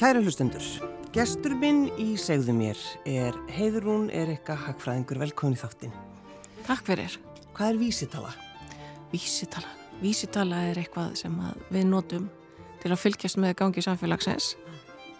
Kæra 0.00 0.22
hlustendur, 0.24 0.64
gestur 1.12 1.52
minn 1.60 1.82
í 2.00 2.14
segðu 2.16 2.54
mér 2.56 2.78
er 3.04 3.34
Heiðrún 3.52 4.06
Erika 4.16 4.54
Hagfræðingur, 4.56 5.20
velkomin 5.20 5.58
í 5.58 5.60
þáttin. 5.60 5.92
Takk 6.64 6.86
fyrir. 6.86 7.18
Hvað 7.52 7.74
er 7.74 7.80
vísitala? 7.82 8.30
Vísitala. 9.12 9.74
Vísitala 10.00 10.62
er 10.70 10.80
eitthvað 10.80 11.12
sem 11.20 11.36
við 11.68 11.86
notum 11.92 12.30
til 12.80 12.94
að 12.94 13.02
fylgjast 13.02 13.42
með 13.44 13.58
gangi 13.60 13.84
samfélagsins 13.84 14.54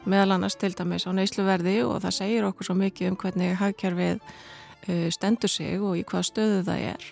meðal 0.09 0.39
annars 0.39 0.57
til 0.57 0.73
dæmis 0.73 1.05
á 1.05 1.13
neysluverði 1.13 1.83
og 1.85 2.01
það 2.01 2.19
segir 2.23 2.49
okkur 2.49 2.71
svo 2.71 2.81
mikið 2.81 3.13
um 3.13 3.21
hvernig 3.21 3.57
hagkerfið 3.61 4.17
uh, 4.25 5.09
stendur 5.13 5.53
sig 5.61 5.77
og 5.77 6.01
í 6.01 6.07
hvaða 6.09 6.31
stöðu 6.33 6.69
það 6.73 6.87
er 6.95 7.11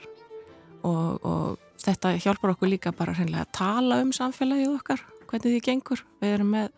og, 0.88 1.20
og 1.20 1.82
þetta 1.84 2.16
hjálpar 2.16 2.56
okkur 2.56 2.78
líka 2.78 2.96
bara 2.96 3.12
að 3.12 3.50
tala 3.52 4.00
um 4.00 4.16
samfélagið 4.16 4.78
okkar, 4.78 5.10
hvernig 5.28 5.58
því 5.58 5.66
gengur. 5.68 6.08
Við 6.24 6.38
erum 6.38 6.56
með 6.56 6.72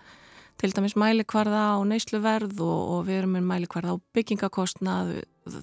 til 0.60 0.72
dæmis 0.76 0.96
mælikvarða 1.00 1.64
á 1.72 1.78
neysluverð 1.88 2.60
og, 2.60 2.80
og 2.94 3.02
við 3.08 3.22
erum 3.22 3.36
með 3.38 3.46
mælikvarða 3.48 3.96
á 3.96 4.02
byggingakostnað 4.16 5.12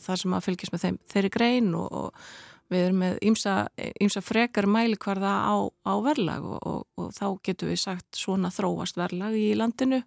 þar 0.04 0.22
sem 0.24 0.36
að 0.36 0.46
fylgjast 0.48 0.74
með 0.74 0.86
þeim 0.86 1.02
þeirri 1.14 1.34
grein 1.34 1.74
og, 1.78 1.88
og 1.88 2.72
við 2.74 2.86
erum 2.88 3.04
með 3.04 3.20
ímsa 3.24 4.24
frekar 4.26 4.68
mælikvarða 4.68 5.34
á, 5.48 5.56
á 5.88 5.94
verðlag 6.04 6.48
og, 6.58 6.88
og 6.98 7.14
þá 7.16 7.28
getum 7.46 7.72
við 7.72 7.82
sagt 7.84 8.20
svona 8.20 8.52
þróast 8.52 9.00
verðlag 9.00 9.38
í 9.40 9.54
landinu 9.56 10.02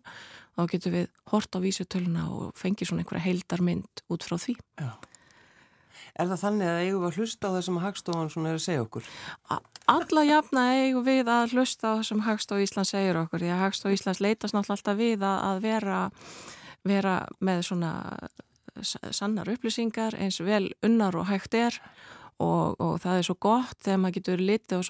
þá 0.56 0.66
getum 0.74 0.96
við 0.98 1.06
hort 1.32 1.56
á 1.56 1.58
vísutöluna 1.62 2.26
og 2.34 2.50
fengið 2.58 2.90
svona 2.90 3.04
einhverja 3.04 3.26
heildarmynd 3.28 4.04
út 4.10 4.26
frá 4.26 4.36
því. 4.40 4.58
Já. 4.80 4.90
Er 6.20 6.28
það 6.28 6.42
þannig 6.42 6.68
að 6.68 6.80
eigum 6.84 7.02
við 7.04 7.08
að 7.08 7.18
hlusta 7.20 7.48
á 7.48 7.52
það 7.54 7.62
sem 7.66 7.76
Hagstofan 7.84 8.32
svona 8.32 8.50
er 8.50 8.58
að 8.58 8.64
segja 8.66 8.84
okkur? 8.84 9.10
Alla 9.90 10.24
jafna 10.26 10.66
eigum 10.78 11.04
við 11.06 11.30
að 11.30 11.56
hlusta 11.56 11.90
á 11.90 11.98
það 11.98 12.04
sem 12.08 12.22
Hagstof 12.26 12.62
Íslands 12.62 12.92
segir 12.94 13.18
okkur 13.18 13.42
því 13.42 13.50
að 13.54 13.62
Hagstof 13.64 13.96
Íslands 13.96 14.22
leitast 14.22 14.54
náttúrulega 14.54 14.78
alltaf 14.78 15.00
við 15.00 15.26
að 15.26 15.60
vera, 15.64 15.98
vera 16.86 17.16
með 17.42 17.64
svona 17.66 17.92
sannar 18.86 19.50
upplýsingar 19.50 20.16
eins 20.20 20.40
vel 20.46 20.70
unnar 20.86 21.18
og 21.18 21.28
hægt 21.30 21.56
er 21.58 21.80
og, 22.38 22.78
og 22.78 23.00
það 23.02 23.18
er 23.18 23.28
svo 23.28 23.36
gott 23.42 23.78
þegar 23.82 24.02
maður 24.04 24.18
getur 24.20 24.44
litið 24.46 24.78
á, 24.78 24.80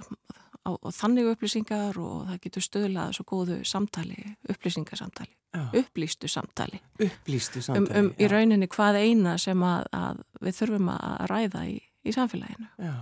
á, 0.69 0.71
á 0.77 0.89
þannig 0.95 1.33
upplýsingar 1.33 2.01
og 2.01 2.29
það 2.29 2.41
getur 2.47 2.67
stöðlað 2.69 3.15
svo 3.17 3.29
góðu 3.33 3.61
samtali, 3.65 4.35
upplýsingarsamtali 4.53 5.35
upplýstu 5.75 6.29
samtali. 6.29 6.81
Upplýstu 7.03 7.63
samtali 7.63 7.99
um, 7.99 8.07
um 8.07 8.11
í 8.19 8.29
rauninni 8.31 8.69
hvað 8.71 9.01
eina 9.03 9.37
sem 9.39 9.63
að, 9.67 9.87
að 9.97 10.21
við 10.45 10.59
þurfum 10.61 10.93
að 10.95 11.25
ræða 11.31 11.65
í, 11.71 11.81
í 12.07 12.15
samfélaginu. 12.15 12.69
Já. 12.79 12.93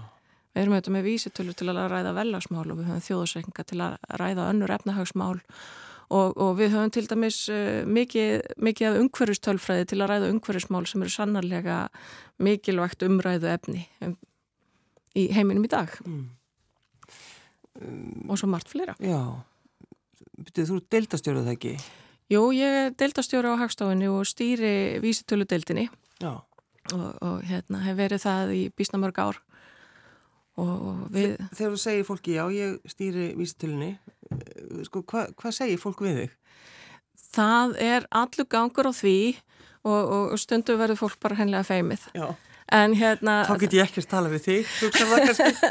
Við 0.54 0.62
erum 0.62 0.76
auðvitað 0.76 0.94
með 0.94 1.06
vísitölu 1.06 1.54
til 1.56 1.68
að 1.72 1.82
ræða 1.92 2.14
vellagsmál 2.16 2.64
og 2.64 2.78
við 2.78 2.88
höfum 2.88 3.04
þjóðsreikninga 3.08 3.66
til 3.68 3.82
að 3.84 3.98
ræða 4.20 4.48
önnur 4.52 4.72
efnahagsmál. 4.78 5.36
Og, 6.08 6.38
og 6.40 6.54
við 6.56 6.72
höfum 6.72 6.92
til 6.94 7.04
dæmis 7.10 7.42
uh, 7.52 7.84
mikið, 7.84 8.54
mikið 8.64 8.88
af 8.88 8.98
umhverfistölfræði 9.02 9.90
til 9.90 10.00
að 10.00 10.10
ræða 10.14 10.32
umhverfismál 10.32 10.86
sem 10.88 11.04
eru 11.04 11.12
sannarlega 11.12 11.76
mikilvægt 12.40 13.04
umræðu 13.04 13.50
efni 13.52 13.84
um, 14.04 14.16
í 15.12 15.28
heiminum 15.36 15.68
í 15.68 15.72
dag. 15.72 15.92
Mm. 16.06 16.26
um, 17.82 18.26
og 18.32 18.40
svo 18.40 18.48
margt 18.48 18.72
fleira. 18.72 18.96
Já, 19.04 19.20
þú 20.56 20.80
deildastjóruð 20.88 21.50
það 21.50 21.56
ekki? 21.58 21.74
Jú, 22.28 22.42
ég 22.56 22.78
er 22.86 22.96
deildastjóri 22.96 23.52
á 23.52 23.60
Hagstofunni 23.60 24.08
og 24.12 24.24
stýri 24.28 25.00
vísitölu-deildinni. 25.04 25.90
Og, 26.88 27.08
og 27.20 27.44
hérna 27.44 27.82
hef 27.84 27.96
verið 28.00 28.24
það 28.24 28.52
í 28.56 28.62
bísnamörg 28.72 29.20
ár 29.20 29.38
við... 31.14 31.36
Þegar 31.54 31.74
þú 31.74 31.80
segir 31.82 32.06
fólki 32.08 32.34
já, 32.34 32.44
ég 32.54 32.78
stýri 32.90 33.28
vísitölunni, 33.38 33.92
eh, 34.34 34.82
sko, 34.88 35.04
hvað 35.06 35.32
hva 35.38 35.52
segir 35.54 35.80
fólk 35.82 36.02
við 36.06 36.22
þig? 36.22 36.34
Það 37.28 37.76
er 37.84 38.08
allur 38.10 38.48
gangur 38.50 38.90
á 38.90 38.92
því 38.96 39.18
og, 39.86 40.12
og 40.34 40.38
stundu 40.40 40.78
verður 40.80 41.02
fólk 41.04 41.18
bara 41.22 41.38
hennilega 41.38 41.68
feimið. 41.68 42.08
Já. 42.16 42.32
En 42.68 42.92
hérna... 42.92 43.38
Þá 43.48 43.54
get 43.62 43.74
ég 43.78 43.86
ekki 43.86 44.02
að 44.02 44.08
tala 44.10 44.30
við 44.32 44.42
þig, 44.44 44.72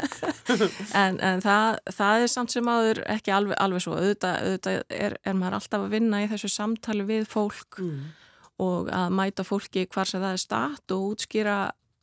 en, 1.02 1.18
en 1.22 1.42
það, 1.44 1.76
það 1.94 2.22
er 2.24 2.32
samt 2.32 2.54
sem 2.54 2.70
áður 2.70 3.00
ekki 3.14 3.34
alveg, 3.34 3.54
alveg 3.62 3.84
svo. 3.84 3.94
Auðvitað, 4.00 4.40
auðvitað 4.48 4.96
er, 4.96 5.14
er 5.22 5.36
maður 5.38 5.58
alltaf 5.60 5.84
að 5.84 5.94
vinna 5.94 6.22
í 6.24 6.30
þessu 6.32 6.50
samtali 6.50 7.06
við 7.06 7.28
fólk 7.30 7.78
mm. 7.84 8.00
og 8.66 8.90
að 8.90 9.14
mæta 9.20 9.46
fólki 9.46 9.86
hvar 9.86 10.10
sem 10.10 10.24
það 10.24 10.34
er 10.34 10.42
statt 10.42 10.96
og 10.96 11.12
útskýra, 11.12 11.58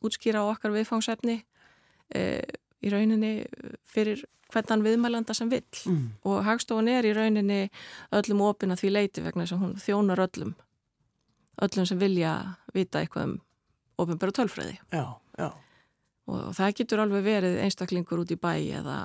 útskýra 0.06 0.46
okkar 0.48 0.72
viðfangsefni 0.78 1.42
e, 2.14 2.24
í 2.84 2.92
rauninni 2.92 3.32
fyrir 3.88 4.24
hvernig 4.52 4.86
viðmælanda 4.86 5.34
sem 5.34 5.50
vill. 5.50 5.66
Mm. 5.90 6.06
Og 6.28 6.44
hagstofun 6.46 6.88
er 6.90 7.06
í 7.08 7.14
rauninni 7.16 7.66
öllum 8.14 8.44
opina 8.46 8.76
því 8.78 8.92
leiti 8.92 9.24
vegna 9.24 9.44
þess 9.44 9.56
að 9.56 9.62
hún 9.64 9.76
þjónar 9.82 10.24
öllum, 10.26 10.54
öllum 11.66 11.88
sem 11.88 12.00
vilja 12.00 12.34
vita 12.74 13.02
eitthvað 13.02 13.30
um 13.30 13.36
ofinbæra 14.02 14.34
tölfræði. 14.36 14.76
Já, 14.92 15.04
já. 15.40 15.50
Og 16.26 16.50
það 16.56 16.74
getur 16.80 17.04
alveg 17.04 17.24
verið 17.24 17.60
einstaklingur 17.62 18.24
út 18.24 18.34
í 18.34 18.38
bæ 18.38 18.52
eða, 18.80 18.96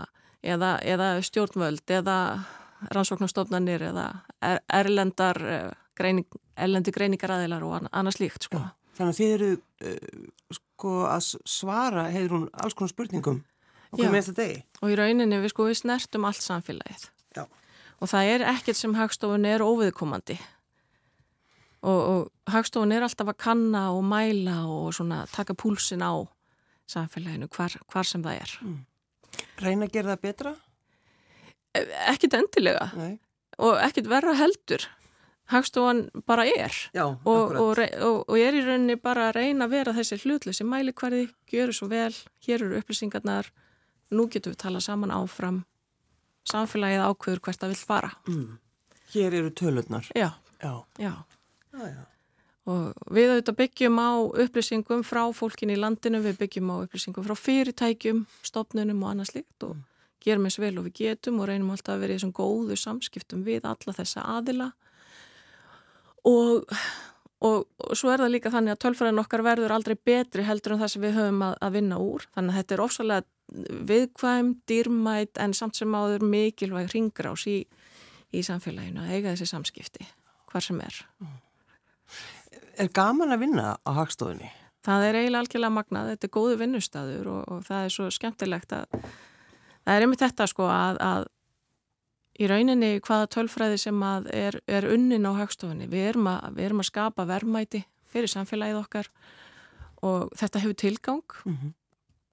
eða, 0.41 0.71
eða 0.81 1.11
stjórnvöld 1.25 1.93
eða 1.93 2.17
rannsóknarstofnanir 2.89 3.85
eða 3.91 4.07
er, 4.41 4.59
erlendar 4.73 5.37
eh, 5.45 5.67
greining, 5.97 6.25
erlendi 6.57 6.93
greiningaræðilar 6.95 7.65
og 7.67 7.89
annars 7.91 8.17
líkt. 8.21 8.49
Sko. 8.49 8.63
Þannig 8.97 9.13
að 9.13 9.19
þið 9.19 9.35
eru 9.35 9.51
uh, 9.53 10.25
sko 10.57 10.95
að 11.07 11.27
svara 11.47 12.09
hefur 12.11 12.35
hún 12.35 12.47
alls 12.59 12.75
konar 12.75 12.91
spurningum 12.91 13.43
okkur 13.91 14.11
með 14.11 14.25
þetta 14.29 14.41
degi. 14.41 14.63
Og 14.81 14.93
í 14.93 14.97
rauninni 14.99 15.41
við 15.43 15.53
sko 15.53 15.67
við 15.67 15.81
snertum 15.81 16.25
allt 16.29 16.43
samfélagið. 16.45 17.05
Já. 17.37 17.45
Og 18.01 18.11
það 18.11 18.33
er 18.33 18.47
ekkert 18.55 18.79
sem 18.79 18.97
hagstofun 18.97 19.47
er 19.47 19.63
óviðkomandi 19.65 20.39
og, 21.81 22.01
og 22.01 22.53
hagstofun 22.53 22.93
er 22.93 23.05
alltaf 23.05 23.31
að 23.31 23.39
kanna 23.41 23.87
og 23.95 24.03
mæla 24.05 24.61
og 24.69 24.93
svona 24.95 25.23
taka 25.31 25.55
púlsin 25.57 26.05
á 26.05 26.13
samfélaginu 26.89 27.49
hvar, 27.55 27.77
hvar 27.91 28.07
sem 28.07 28.23
það 28.23 28.41
er 28.43 28.55
mm. 28.61 28.79
Reyna 29.61 29.87
að 29.87 29.93
gera 29.95 30.13
það 30.13 30.23
betra? 30.25 30.55
E, 31.73 31.85
ekkit 32.11 32.35
endilega 32.37 32.89
Nei. 32.97 33.13
og 33.63 33.79
ekkit 33.81 34.09
verra 34.11 34.35
heldur 34.37 34.85
hagstofan 35.51 36.05
bara 36.27 36.45
er 36.47 36.75
Já, 36.95 37.05
og, 37.07 37.55
og, 37.57 37.81
og 37.81 38.37
er 38.37 38.55
í 38.55 38.63
rauninni 38.65 38.99
bara 39.01 39.29
að 39.29 39.41
reyna 39.41 39.67
að 39.67 39.75
vera 39.75 39.95
þessi 39.95 40.21
hlutleysi 40.21 40.67
mælikvarði, 40.67 41.25
gjöru 41.49 41.75
svo 41.75 41.89
vel 41.91 42.13
hér 42.45 42.61
eru 42.61 42.79
upplýsingarnar 42.79 43.49
nú 44.11 44.27
getum 44.31 44.53
við 44.53 44.61
tala 44.65 44.81
saman 44.83 45.13
áfram 45.15 45.63
samfélagið 46.49 47.03
ákveður 47.05 47.43
hvert 47.45 47.65
að 47.65 47.73
vill 47.73 47.83
fara 47.91 48.13
mm. 48.27 48.47
Hér 49.11 49.35
eru 49.41 49.51
tölurnar 49.51 50.07
Já, 50.15 50.31
já. 50.61 50.73
já. 50.97 51.13
Já, 51.71 51.83
já. 51.87 52.01
Og 52.69 52.91
við 53.09 53.31
auðvitað 53.31 53.57
byggjum 53.57 53.97
á 53.97 54.11
upplýsingum 54.43 55.05
frá 55.07 55.23
fólkin 55.33 55.71
í 55.73 55.77
landinu, 55.79 56.21
við 56.21 56.37
byggjum 56.43 56.69
á 56.69 56.75
upplýsingum 56.83 57.25
frá 57.25 57.33
fyrirtækjum, 57.39 58.25
stopnunum 58.45 59.01
og 59.01 59.13
annað 59.13 59.31
slikt 59.31 59.65
og 59.65 59.73
mm. 59.75 59.85
gerum 60.21 60.45
eins 60.45 60.59
vel 60.61 60.75
og 60.77 60.85
við 60.89 60.97
getum 60.99 61.39
og 61.41 61.49
reynum 61.49 61.71
alltaf 61.73 61.95
að 61.95 62.03
vera 62.05 62.13
í 62.13 62.19
þessum 62.19 62.35
góðu 62.37 62.77
samskiptum 62.77 63.41
við 63.47 63.65
alla 63.65 63.95
þessa 63.97 64.27
aðila 64.35 64.69
og, 66.29 66.69
og, 67.41 67.65
og 67.65 67.97
svo 67.97 68.13
er 68.13 68.21
það 68.21 68.33
líka 68.35 68.53
þannig 68.53 68.75
að 68.75 68.83
tölfræðin 68.85 69.23
okkar 69.23 69.45
verður 69.47 69.73
aldrei 69.73 69.97
betri 69.97 70.45
heldur 70.45 70.75
en 70.75 70.83
það 70.83 70.93
sem 70.93 71.05
við 71.07 71.17
höfum 71.17 71.45
að, 71.47 71.55
að 71.65 71.77
vinna 71.79 72.01
úr, 72.03 72.27
þannig 72.35 72.53
að 72.53 72.61
þetta 72.61 72.77
er 72.77 72.85
ofsalega 72.85 73.27
viðkvæm, 73.51 74.53
dýrmætt 74.69 75.39
en 75.43 75.53
samt 75.57 75.79
sem 75.79 75.95
áður 75.95 76.23
mikilvæg 76.23 76.91
ringrás 76.93 77.45
í, 77.51 77.59
í 78.31 78.43
samfélaginu 78.47 79.03
að 79.03 79.15
eiga 79.15 79.33
þessi 79.33 79.49
samskipti, 79.51 80.07
hvar 80.51 80.63
sem 80.63 80.79
er. 80.83 81.01
Er 82.79 82.91
gaman 82.95 83.35
að 83.35 83.43
vinna 83.45 83.75
á 83.75 83.91
hagstofunni? 83.99 84.49
Það 84.81 85.03
er 85.07 85.19
eiginlega 85.19 85.43
algjörlega 85.43 85.75
magnað, 85.75 86.13
þetta 86.13 86.27
er 86.27 86.33
góðu 86.37 86.55
vinnustæður 86.57 87.27
og, 87.35 87.43
og 87.51 87.67
það 87.67 87.83
er 87.85 87.93
svo 87.93 88.07
skemmtilegt 88.13 88.73
að 88.73 88.95
það 88.95 89.93
er 89.93 90.05
einmitt 90.05 90.23
þetta 90.23 90.47
sko 90.49 90.69
að, 90.71 91.01
að 91.05 91.27
í 92.41 92.47
rauninni 92.49 92.95
hvaða 93.03 93.29
tölfræði 93.35 93.77
sem 93.83 94.07
er, 94.33 94.57
er 94.65 94.87
unnin 94.89 95.27
á 95.27 95.31
hagstofunni, 95.37 95.89
við 95.91 96.13
erum, 96.13 96.31
að, 96.31 96.47
við 96.57 96.69
erum 96.69 96.81
að 96.81 96.89
skapa 96.89 97.27
verðmæti 97.29 97.83
fyrir 98.11 98.31
samfélagið 98.31 98.79
okkar 98.81 99.11
og 100.07 100.31
þetta 100.39 100.63
hefur 100.63 100.79
tilgang 100.81 101.37
mm 101.45 101.53
-hmm. 101.53 101.73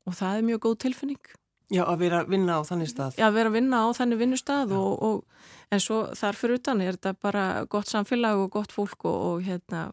Og 0.09 0.17
það 0.17 0.41
er 0.41 0.49
mjög 0.49 0.65
góð 0.67 0.79
tilfinning. 0.87 1.35
Já, 1.69 1.83
að 1.85 1.99
vera 2.01 2.23
að 2.23 2.31
vinna 2.33 2.57
á 2.57 2.61
þannig 2.65 2.89
stað. 2.89 3.19
Já, 3.21 3.27
að 3.29 3.35
vera 3.37 3.51
að 3.51 3.57
vinna 3.59 3.81
á 3.85 3.89
þannig 3.99 4.21
vinnustad 4.23 4.71
og, 4.73 4.93
og 5.05 5.75
en 5.75 5.83
svo 5.85 5.99
þarfur 6.17 6.55
utan 6.57 6.81
er 6.81 6.97
þetta 6.97 7.13
bara 7.21 7.45
gott 7.69 7.91
samfélag 7.91 8.41
og 8.41 8.55
gott 8.57 8.73
fólk 8.73 9.05
og, 9.05 9.19
og 9.33 9.45
hérna 9.45 9.91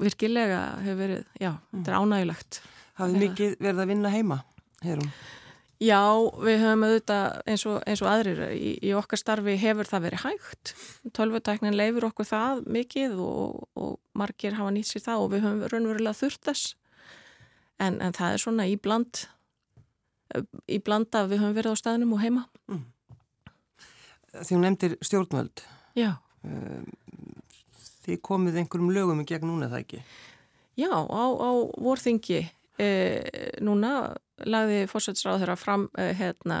virkilega 0.00 0.64
hefur 0.82 0.98
verið, 0.98 1.22
já, 1.38 1.52
mm. 1.52 1.78
þetta 1.78 1.92
er 1.94 2.00
ánægilegt. 2.00 2.60
Hafið 2.98 3.22
mikið 3.22 3.56
verið 3.62 3.84
að 3.84 3.90
vinna 3.92 4.10
heima, 4.10 4.42
herum? 4.82 5.08
Já, 5.82 6.00
við 6.42 6.60
höfum 6.62 6.84
auðvitað 6.86 7.24
eins 7.50 7.64
og, 7.66 7.78
eins 7.90 8.02
og 8.02 8.08
aðrir 8.08 8.42
í, 8.54 8.76
í 8.78 8.92
okkar 8.96 9.20
starfi 9.20 9.56
hefur 9.58 9.88
það 9.88 10.06
verið 10.06 10.22
hægt. 10.24 10.74
Tölvutæknin 11.16 11.76
leifur 11.76 12.08
okkur 12.08 12.28
það 12.28 12.62
mikið 12.76 13.18
og, 13.22 13.64
og 13.78 13.96
margir 14.16 14.54
hafa 14.58 14.74
nýtt 14.74 14.92
sér 14.92 15.04
það 15.08 15.24
og 15.24 15.32
við 15.34 15.44
höfum 15.46 15.64
raunverulega 15.72 16.18
þurft 16.18 16.46
þess. 16.48 16.74
En, 17.82 17.98
en 18.00 18.14
það 18.14 18.36
er 18.36 18.42
svona 18.42 18.66
í 18.70 18.76
bland, 18.78 19.24
í 20.70 20.78
bland 20.78 21.14
að 21.18 21.32
við 21.32 21.42
höfum 21.42 21.56
verið 21.56 21.74
á 21.74 21.80
staðnum 21.80 22.14
og 22.14 22.22
heima. 22.22 22.44
Mm. 22.70 22.84
Því 24.34 24.56
hún 24.56 24.64
nefndir 24.66 24.94
stjórnvöld. 25.04 25.64
Já. 25.98 26.12
Um, 26.44 26.86
þið 28.04 28.20
komið 28.24 28.60
einhverjum 28.62 28.92
lögum 28.94 29.22
í 29.22 29.26
gegn 29.28 29.48
núna 29.48 29.70
það 29.72 29.84
ekki? 29.84 30.04
Já, 30.74 30.90
á, 30.90 31.24
á 31.38 31.50
vorþingi 31.78 32.40
e, 32.82 32.88
núna 33.62 34.14
lagði 34.42 34.84
fórsætsráð 34.90 35.44
þeirra 35.44 35.56
fram 35.58 35.86
e, 35.94 36.08
hérna, 36.18 36.58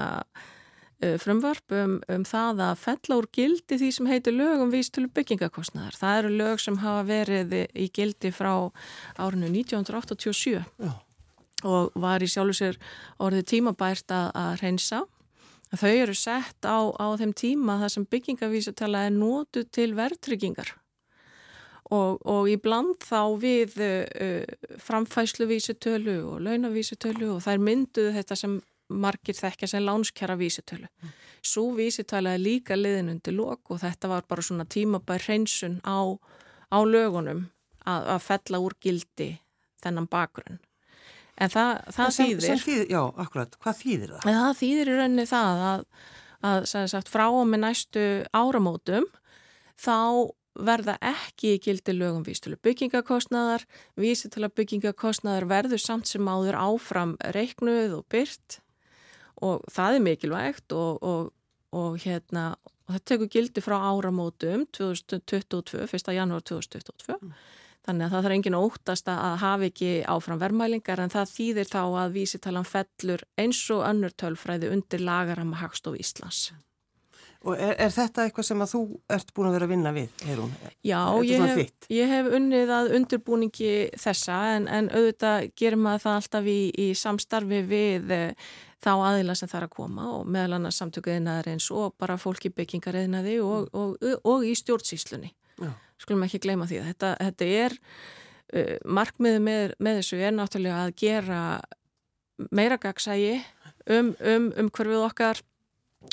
e, 1.02 1.16
frumvarp 1.20 1.74
um, 1.74 1.96
um 2.14 2.26
það 2.28 2.62
að 2.68 2.82
fella 2.84 3.18
úr 3.20 3.28
gildi 3.34 3.80
því 3.80 3.90
sem 3.96 4.10
heitir 4.12 4.36
lögum 4.36 4.70
vístölu 4.72 5.10
byggingakostnaðar. 5.16 5.98
Það 5.98 6.20
eru 6.20 6.34
lög 6.38 6.62
sem 6.62 6.78
hafa 6.84 7.02
verið 7.10 7.58
í 7.74 7.88
gildi 7.94 8.30
frá 8.34 8.52
árinu 9.18 9.50
1987 9.50 10.62
Já. 10.62 10.94
Og 11.64 11.94
var 11.98 12.22
í 12.22 12.28
sjálfu 12.30 12.56
sér 12.60 12.78
orðið 13.22 13.48
tímabært 13.54 14.14
að, 14.14 14.30
að 14.38 14.54
reynsa. 14.62 15.02
Þau 15.74 15.90
eru 15.90 16.14
sett 16.14 16.66
á, 16.68 16.78
á 16.94 17.06
þeim 17.18 17.34
tíma 17.34 17.80
þar 17.80 17.92
sem 17.96 18.06
byggingavísatala 18.06 19.06
er 19.08 19.14
nótu 19.16 19.64
til 19.74 19.90
verðtryggingar 19.98 20.76
og, 21.92 22.20
og 22.24 22.48
í 22.48 22.56
bland 22.60 23.02
þá 23.04 23.20
við 23.40 23.74
uh, 23.82 24.44
framfæsluvísutölu 24.84 26.20
og 26.30 26.44
launavísutölu 26.46 27.34
og 27.34 27.42
þær 27.44 27.64
mynduðu 27.66 28.14
þetta 28.18 28.38
sem 28.38 28.60
margir 28.88 29.36
þekkja 29.36 29.68
sem 29.68 29.84
lánskjara 29.84 30.36
vísutölu. 30.38 30.88
Mm. 31.02 31.12
Svo 31.44 31.70
vísutala 31.76 32.34
er 32.34 32.42
líka 32.42 32.76
liðin 32.76 33.12
undir 33.14 33.36
lok 33.36 33.72
og 33.72 33.80
þetta 33.82 34.10
var 34.12 34.28
bara 34.28 34.44
svona 34.44 34.64
tímabær 34.68 35.24
hreinsun 35.26 35.80
á, 35.84 36.16
á 36.72 36.78
lögunum 36.84 37.46
að, 37.84 38.06
að 38.16 38.22
fella 38.28 38.60
úr 38.64 38.76
gildi 38.80 39.30
þennan 39.84 40.08
bakgrunn. 40.10 40.60
En 41.34 41.50
það, 41.50 41.72
það 41.96 42.14
sem, 42.14 42.30
þýðir... 42.30 42.46
Sem 42.46 42.62
þýðir, 42.62 42.86
já, 42.94 43.00
akkurat, 43.24 43.58
hvað 43.62 43.78
þýðir 43.80 44.14
það? 44.14 44.24
En 44.30 44.38
það 44.38 44.56
þýðir 44.60 44.90
í 44.90 44.96
rauninni 45.00 45.26
það 45.30 45.62
að, 45.70 45.84
að 46.50 46.66
sagt, 46.70 47.10
frá 47.10 47.26
og 47.26 47.44
með 47.50 47.62
næstu 47.64 48.06
áramótum 48.36 49.08
þá 49.80 49.98
verða 50.54 50.94
ekki 51.02 51.56
gildi 51.62 51.94
lögum 51.96 52.22
vísitölu 52.26 52.58
byggingakostnaðar, 52.62 53.64
vísitölu 53.98 54.50
byggingakostnaðar 54.54 55.48
verður 55.50 55.82
samt 55.82 56.10
sem 56.10 56.28
áður 56.30 56.60
áfram 56.60 57.16
reiknuð 57.34 57.96
og 57.98 58.06
byrt 58.12 58.60
og 59.42 59.64
það 59.74 59.98
er 59.98 60.04
mikilvægt 60.06 60.76
og, 60.76 61.02
og, 61.02 61.32
og 61.74 61.98
hérna 62.04 62.52
og 62.84 62.94
það 62.94 63.04
tekur 63.10 63.32
gildi 63.32 63.64
frá 63.64 63.76
áramótum 63.80 64.66
2022, 64.76 65.88
1. 65.88 66.14
janúar 66.14 66.44
2022 66.46 67.18
mm. 67.18 67.34
Þannig 67.84 68.06
að 68.06 68.14
það 68.14 68.26
þarf 68.26 68.36
engin 68.38 68.58
óttast 68.58 69.08
að 69.12 69.38
hafa 69.44 69.70
ekki 69.70 69.90
áfram 70.08 70.42
verðmælingar 70.42 71.02
en 71.04 71.12
það 71.12 71.32
þýðir 71.36 71.72
þá 71.72 71.80
að 71.84 72.14
vísitalan 72.18 72.68
fellur 72.68 73.24
eins 73.40 73.64
og 73.74 73.82
önnur 73.88 74.14
tölfræði 74.20 74.70
undir 74.74 75.04
lagaram 75.04 75.52
að 75.54 75.64
hagstof 75.64 75.98
Íslands. 76.00 76.46
Og 77.44 77.58
er, 77.60 77.74
er 77.76 77.90
þetta 77.92 78.24
eitthvað 78.24 78.46
sem 78.48 78.62
að 78.64 78.70
þú 78.72 78.80
ert 79.12 79.32
búin 79.36 79.50
að 79.50 79.56
vera 79.58 79.66
að 79.66 79.72
vinna 79.74 79.90
við, 79.92 80.12
Heirún? 80.24 80.52
Já, 80.80 81.00
ég 81.28 81.42
hef, 81.44 81.74
ég 81.92 82.08
hef 82.08 82.30
unnið 82.38 82.72
að 82.72 82.92
undirbúningi 82.96 83.72
þessa 84.00 84.38
en, 84.54 84.68
en 84.72 84.88
auðvitað 84.94 85.50
gerir 85.60 85.82
maður 85.84 86.06
það 86.06 86.20
alltaf 86.22 86.48
í, 86.48 86.58
í 86.72 86.86
samstarfi 86.96 87.60
við 87.68 88.14
eh, 88.16 88.54
þá 88.80 88.92
aðila 88.94 89.36
sem 89.36 89.52
er 89.52 89.66
að 89.68 89.74
koma 89.76 90.08
og 90.16 90.24
meðal 90.24 90.56
annars 90.56 90.80
samtökuðinaður 90.80 91.52
eins 91.52 91.68
og 91.72 91.92
bara 92.00 92.16
fólki 92.20 92.48
byggingariðinaði 92.56 93.36
og, 93.44 93.68
og, 93.76 93.98
og, 94.00 94.24
og 94.32 94.48
í 94.48 94.56
stjórnsýslunni. 94.56 95.34
Já. 95.60 95.74
Skulum 96.04 96.26
ekki 96.26 96.42
gleyma 96.44 96.68
því 96.70 96.82
að 96.82 96.92
þetta, 96.92 97.14
þetta 97.22 97.50
er, 97.64 97.78
uh, 98.52 98.76
markmiðu 99.00 99.42
með, 99.48 99.74
með 99.80 100.00
þessu 100.02 100.20
er 100.20 100.36
náttúrulega 100.36 100.84
að 100.84 100.94
gera 101.00 101.40
meira 102.54 102.78
gagsægi 102.82 103.36
um, 103.90 104.14
um, 104.18 104.48
um 104.58 104.70
hverfið 104.74 105.04
okkar 105.08 105.42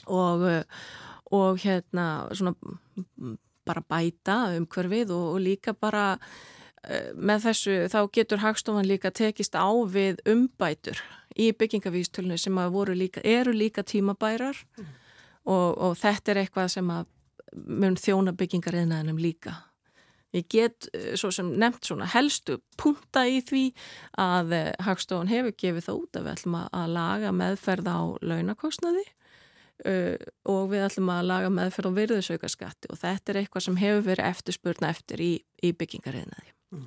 og 0.08 0.44
uh, 0.48 0.84
og 1.32 1.60
hérna 1.64 2.28
svona 2.36 2.56
bara 3.66 3.84
bæta 3.88 4.38
umhverfið 4.58 5.14
og, 5.16 5.28
og 5.36 5.40
líka 5.40 5.74
bara 5.74 6.18
uh, 6.18 7.12
með 7.16 7.48
þessu 7.48 7.78
þá 7.92 8.00
getur 8.14 8.44
Hagstofan 8.44 8.90
líka 8.90 9.12
tekist 9.12 9.56
á 9.56 9.72
við 9.88 10.20
umbætur 10.28 11.00
í 11.40 11.52
byggingavístölinu 11.56 12.38
sem 12.38 12.58
líka, 12.94 13.22
eru 13.24 13.52
líka 13.52 13.84
tímabærar 13.84 14.58
mm. 14.78 14.86
og, 15.46 15.78
og 15.78 15.98
þetta 15.98 16.32
er 16.32 16.42
eitthvað 16.44 16.68
sem 16.68 16.90
að 16.92 17.06
mun 17.52 17.96
þjóna 17.96 18.32
byggingariðnaðinum 18.36 19.20
líka. 19.20 19.56
Ég 20.36 20.48
get 20.52 20.88
eh, 20.96 21.14
svo 21.20 21.32
sem 21.36 21.50
nefnt 21.60 21.90
svona 21.90 22.08
helstu 22.14 22.60
punta 22.80 23.26
í 23.28 23.42
því 23.44 23.64
að 24.22 24.54
eh, 24.56 24.70
Hagstofan 24.86 25.32
hefur 25.32 25.56
gefið 25.60 25.88
það 25.88 26.04
út 26.04 26.20
að 26.20 26.28
við 26.28 26.38
ætlum 26.38 26.60
að 26.62 26.94
laga 26.98 27.34
meðferð 27.36 27.92
á 27.92 28.00
launakostnaði 28.22 29.08
Uh, 29.82 30.14
og 30.46 30.68
við 30.70 30.84
ætlum 30.86 31.08
að 31.10 31.24
laga 31.26 31.48
meðferð 31.50 31.90
og 31.90 31.96
virðusauka 31.96 32.50
skatti 32.54 32.90
og 32.94 33.00
þetta 33.02 33.32
er 33.32 33.38
eitthvað 33.40 33.64
sem 33.66 33.78
hefur 33.82 34.04
verið 34.06 34.28
eftirspurna 34.28 34.92
eftir 34.94 35.24
í, 35.26 35.30
í 35.42 35.72
byggingariðnaði. 35.74 36.52
Mm. 36.76 36.84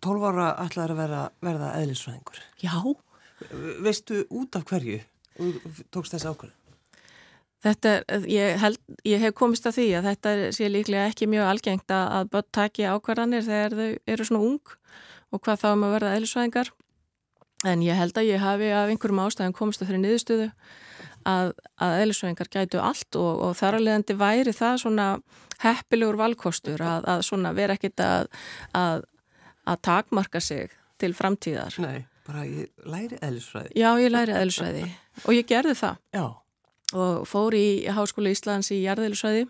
12 0.00 0.24
ára 0.30 0.46
ætlaður 0.64 0.94
að 0.94 1.02
vera, 1.02 1.20
verða 1.44 1.68
eðlisfræðingur. 1.82 2.40
Já. 2.62 2.78
Veistu 3.84 4.22
út 4.32 4.56
af 4.56 4.64
hverju 4.70 5.02
tókst 5.92 6.16
þessi 6.16 6.30
ákvörðu? 6.32 6.56
Þetta 7.64 7.92
er, 7.92 8.26
ég, 8.30 8.56
held, 8.60 8.80
ég 9.08 9.22
hef 9.22 9.34
komist 9.38 9.66
að 9.66 9.78
því 9.78 9.86
að 9.98 10.08
þetta 10.10 10.34
sé 10.54 10.68
líklega 10.70 11.06
ekki 11.10 11.28
mjög 11.30 11.50
algengt 11.50 11.94
að 11.94 12.28
börn 12.34 12.50
taki 12.54 12.84
ákvarðanir 12.84 13.46
þegar 13.46 13.78
þau 13.78 14.12
eru 14.14 14.26
svona 14.28 14.50
ung 14.50 14.74
og 15.32 15.40
hvað 15.42 15.62
þá 15.62 15.68
um 15.72 15.86
að 15.86 15.94
verða 15.96 16.12
eðlisfræðingar 16.18 16.72
en 17.66 17.82
ég 17.82 17.98
held 17.98 18.20
að 18.20 18.28
ég 18.28 18.44
hafi 18.44 18.68
af 18.76 18.92
einhverjum 18.92 19.24
ástæðum 19.24 19.56
komist 19.56 19.82
að 19.82 19.90
þeirri 19.90 20.02
niðurstöðu 20.04 20.50
að, 21.26 21.52
að 21.82 21.98
eðlisvæðingar 22.04 22.52
gætu 22.52 22.84
allt 22.84 23.18
og, 23.18 23.32
og 23.48 23.58
þar 23.58 23.80
að 23.80 23.86
leiðandi 23.88 24.18
væri 24.20 24.54
það 24.54 24.80
svona 24.84 25.08
heppilegur 25.64 26.20
valkostur 26.20 26.84
að, 26.84 27.08
að 27.16 27.24
svona 27.26 27.56
vera 27.56 27.74
ekkit 27.78 28.04
að, 28.04 28.28
að 28.76 29.06
að 29.66 29.82
takmarka 29.82 30.40
sig 30.40 30.74
til 31.00 31.12
framtíðar. 31.16 31.76
Nei, 31.82 32.06
bara 32.26 32.46
ég 32.46 32.70
læri 32.86 33.18
eðlisfræði. 33.20 33.72
Já, 33.76 33.88
ég 34.00 34.12
læri 34.12 34.36
eðlisfræði 34.36 34.84
og 35.24 35.32
ég 35.34 35.48
gerði 35.48 35.76
það. 35.80 36.02
Já. 36.16 36.26
Og 36.94 37.24
fór 37.26 37.56
í 37.58 37.66
Háskóla 37.90 38.30
Íslands 38.30 38.70
í 38.70 38.82
jarðeðlisfræði 38.84 39.46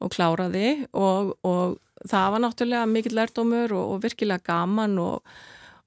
og 0.00 0.12
kláraði 0.14 0.86
og, 0.96 1.34
og 1.44 1.76
það 2.08 2.30
var 2.34 2.42
náttúrulega 2.46 2.88
mikill 2.88 3.16
lærdomur 3.18 3.74
og, 3.76 3.90
og 3.94 4.00
virkilega 4.06 4.40
gaman 4.46 4.96
og, 5.02 5.20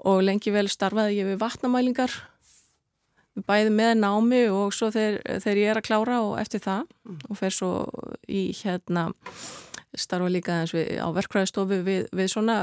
og 0.06 0.22
lengi 0.22 0.54
vel 0.54 0.68
starfaði 0.70 1.18
ég 1.22 1.32
við 1.32 1.42
vatnamælingar 1.42 2.20
bæði 3.48 3.74
með 3.74 3.96
námi 4.04 4.44
og 4.54 4.76
svo 4.78 4.92
þegar, 4.94 5.18
þegar 5.42 5.62
ég 5.64 5.72
er 5.72 5.80
að 5.80 5.88
klára 5.88 6.20
og 6.22 6.36
eftir 6.42 6.62
það 6.62 6.84
mm. 6.86 7.20
og 7.30 7.40
fer 7.40 7.56
svo 7.56 7.72
í 8.30 8.44
hérna 8.60 9.08
starfa 9.98 10.30
líka 10.30 10.60
eins 10.62 10.74
við 10.76 11.02
á 11.02 11.10
verkvæðistofu 11.18 11.82
við, 11.86 12.06
við 12.14 12.30
svona 12.30 12.60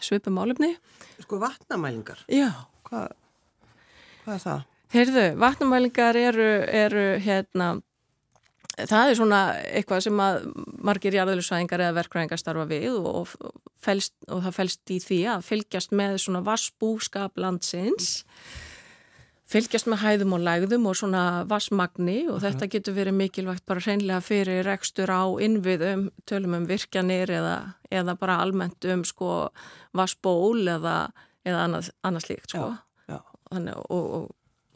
svipum 0.00 0.40
álefni 0.40 0.74
Sko 1.20 1.40
vatnamælingar? 1.42 2.24
Já 2.32 2.48
Hvað 2.88 3.12
hva 4.24 4.34
er 4.36 4.42
það? 4.44 4.66
Heyrðu, 4.94 5.26
vatnamælingar 5.40 6.16
eru, 6.16 6.48
eru 6.64 7.06
hérna 7.20 7.74
það 8.86 9.10
er 9.10 9.18
svona 9.18 9.40
eitthvað 9.74 10.04
sem 10.06 10.22
að 10.22 10.38
margir 10.86 11.16
jarðalusvæðingar 11.18 11.82
eða 11.86 11.96
verkvæðingar 11.98 12.40
starfa 12.40 12.66
við 12.70 12.96
og, 13.00 13.08
og, 13.24 13.68
felst, 13.82 14.14
og 14.30 14.42
það 14.46 14.56
fælst 14.60 14.94
í 14.94 14.98
því 15.02 15.20
að 15.34 15.46
fylgjast 15.48 15.94
með 15.98 16.18
svona 16.22 16.42
vassbúskap 16.46 17.40
landsins 17.40 18.18
fylgjast 19.48 19.88
með 19.88 20.02
hæðum 20.02 20.34
og 20.36 20.42
lægðum 20.44 20.88
og 20.90 20.98
svona 21.00 21.22
vassmagni 21.48 22.18
og 22.28 22.42
þetta 22.44 22.68
getur 22.70 22.96
verið 22.98 23.16
mikilvægt 23.16 23.64
bara 23.68 23.82
hreinlega 23.84 24.20
fyrir 24.24 24.66
rekstur 24.66 25.08
á 25.08 25.24
innviðum, 25.42 26.10
tölum 26.28 26.58
um 26.58 26.66
virkjanir 26.68 27.32
eða, 27.32 27.56
eða 27.88 28.16
bara 28.20 28.40
almennt 28.44 28.84
um 28.92 29.06
sko 29.08 29.48
vassból 29.96 30.68
eða, 30.68 30.98
eða 31.48 31.64
annað, 31.64 31.90
annað 32.04 32.26
slíkt 32.28 32.52
sko. 32.52 32.66
Já, 33.08 33.14
já. 33.14 33.22
Þannig, 33.48 33.80
og, 33.88 34.10
og, 34.18 34.28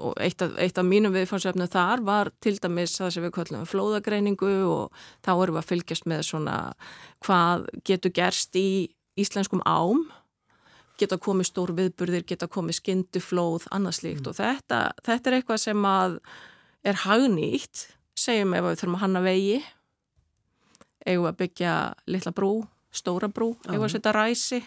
og 0.03 0.17
eitt 0.23 0.43
af, 0.45 0.57
eitt 0.61 0.79
af 0.81 0.87
mínum 0.87 1.15
viðfársefnu 1.15 1.69
þar 1.71 2.03
var 2.07 2.33
til 2.43 2.57
dæmis 2.63 2.97
það 2.99 3.13
sem 3.15 3.27
við 3.27 3.35
kallum 3.37 3.69
flóðagreiningu 3.69 4.55
og 4.69 5.05
þá 5.23 5.33
erum 5.35 5.59
við 5.59 5.63
að 5.63 5.71
fylgjast 5.71 6.09
með 6.11 6.25
svona 6.31 6.57
hvað 7.27 7.69
getur 7.87 8.15
gerst 8.17 8.59
í 8.59 8.69
íslenskum 9.21 9.63
ám 9.69 10.07
geta 11.01 11.19
komið 11.21 11.49
stór 11.51 11.73
viðburðir, 11.77 12.25
geta 12.27 12.49
komið 12.51 12.79
skynduflóð, 12.81 13.67
annarslíkt 13.75 14.25
mm. 14.25 14.31
og 14.31 14.39
þetta, 14.39 14.81
þetta 15.07 15.31
er 15.31 15.39
eitthvað 15.39 15.63
sem 15.65 15.89
að 15.89 16.19
er 16.87 17.01
hagnýtt, 17.05 17.87
segjum 18.19 18.55
ef 18.59 18.67
við 18.67 18.79
þurfum 18.81 18.99
að 18.99 19.05
hanna 19.05 19.25
vegi, 19.25 19.59
eigum 21.07 21.31
að 21.31 21.41
byggja 21.43 21.75
litla 22.11 22.35
brú, 22.37 22.53
stóra 22.95 23.31
brú, 23.33 23.53
eigum 23.69 23.87
að 23.87 23.97
setja 23.97 24.15
ræsi. 24.15 24.63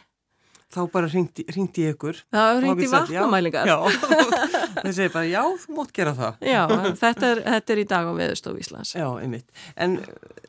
Þá 0.74 0.80
bara 0.92 1.08
ringdi, 1.08 1.46
ringdi 1.54 1.86
ég 1.86 1.94
ykkur. 1.94 2.18
Það 2.34 2.60
ringdi 2.64 2.88
vatnamælingar. 2.90 3.70
Já, 3.70 3.76
það 4.82 4.90
segir 4.98 5.14
bara 5.14 5.30
já, 5.30 5.42
þú 5.62 5.76
mótt 5.78 5.94
gera 5.96 6.16
það. 6.18 6.42
Já, 6.50 6.62
þetta 7.04 7.30
er, 7.30 7.42
þetta 7.46 7.76
er 7.76 7.82
í 7.82 7.86
dag 7.92 8.10
á 8.10 8.14
Veðurstof 8.18 8.60
Íslands. 8.60 8.96
Já, 8.98 9.06
einmitt. 9.22 9.64
En 9.78 10.00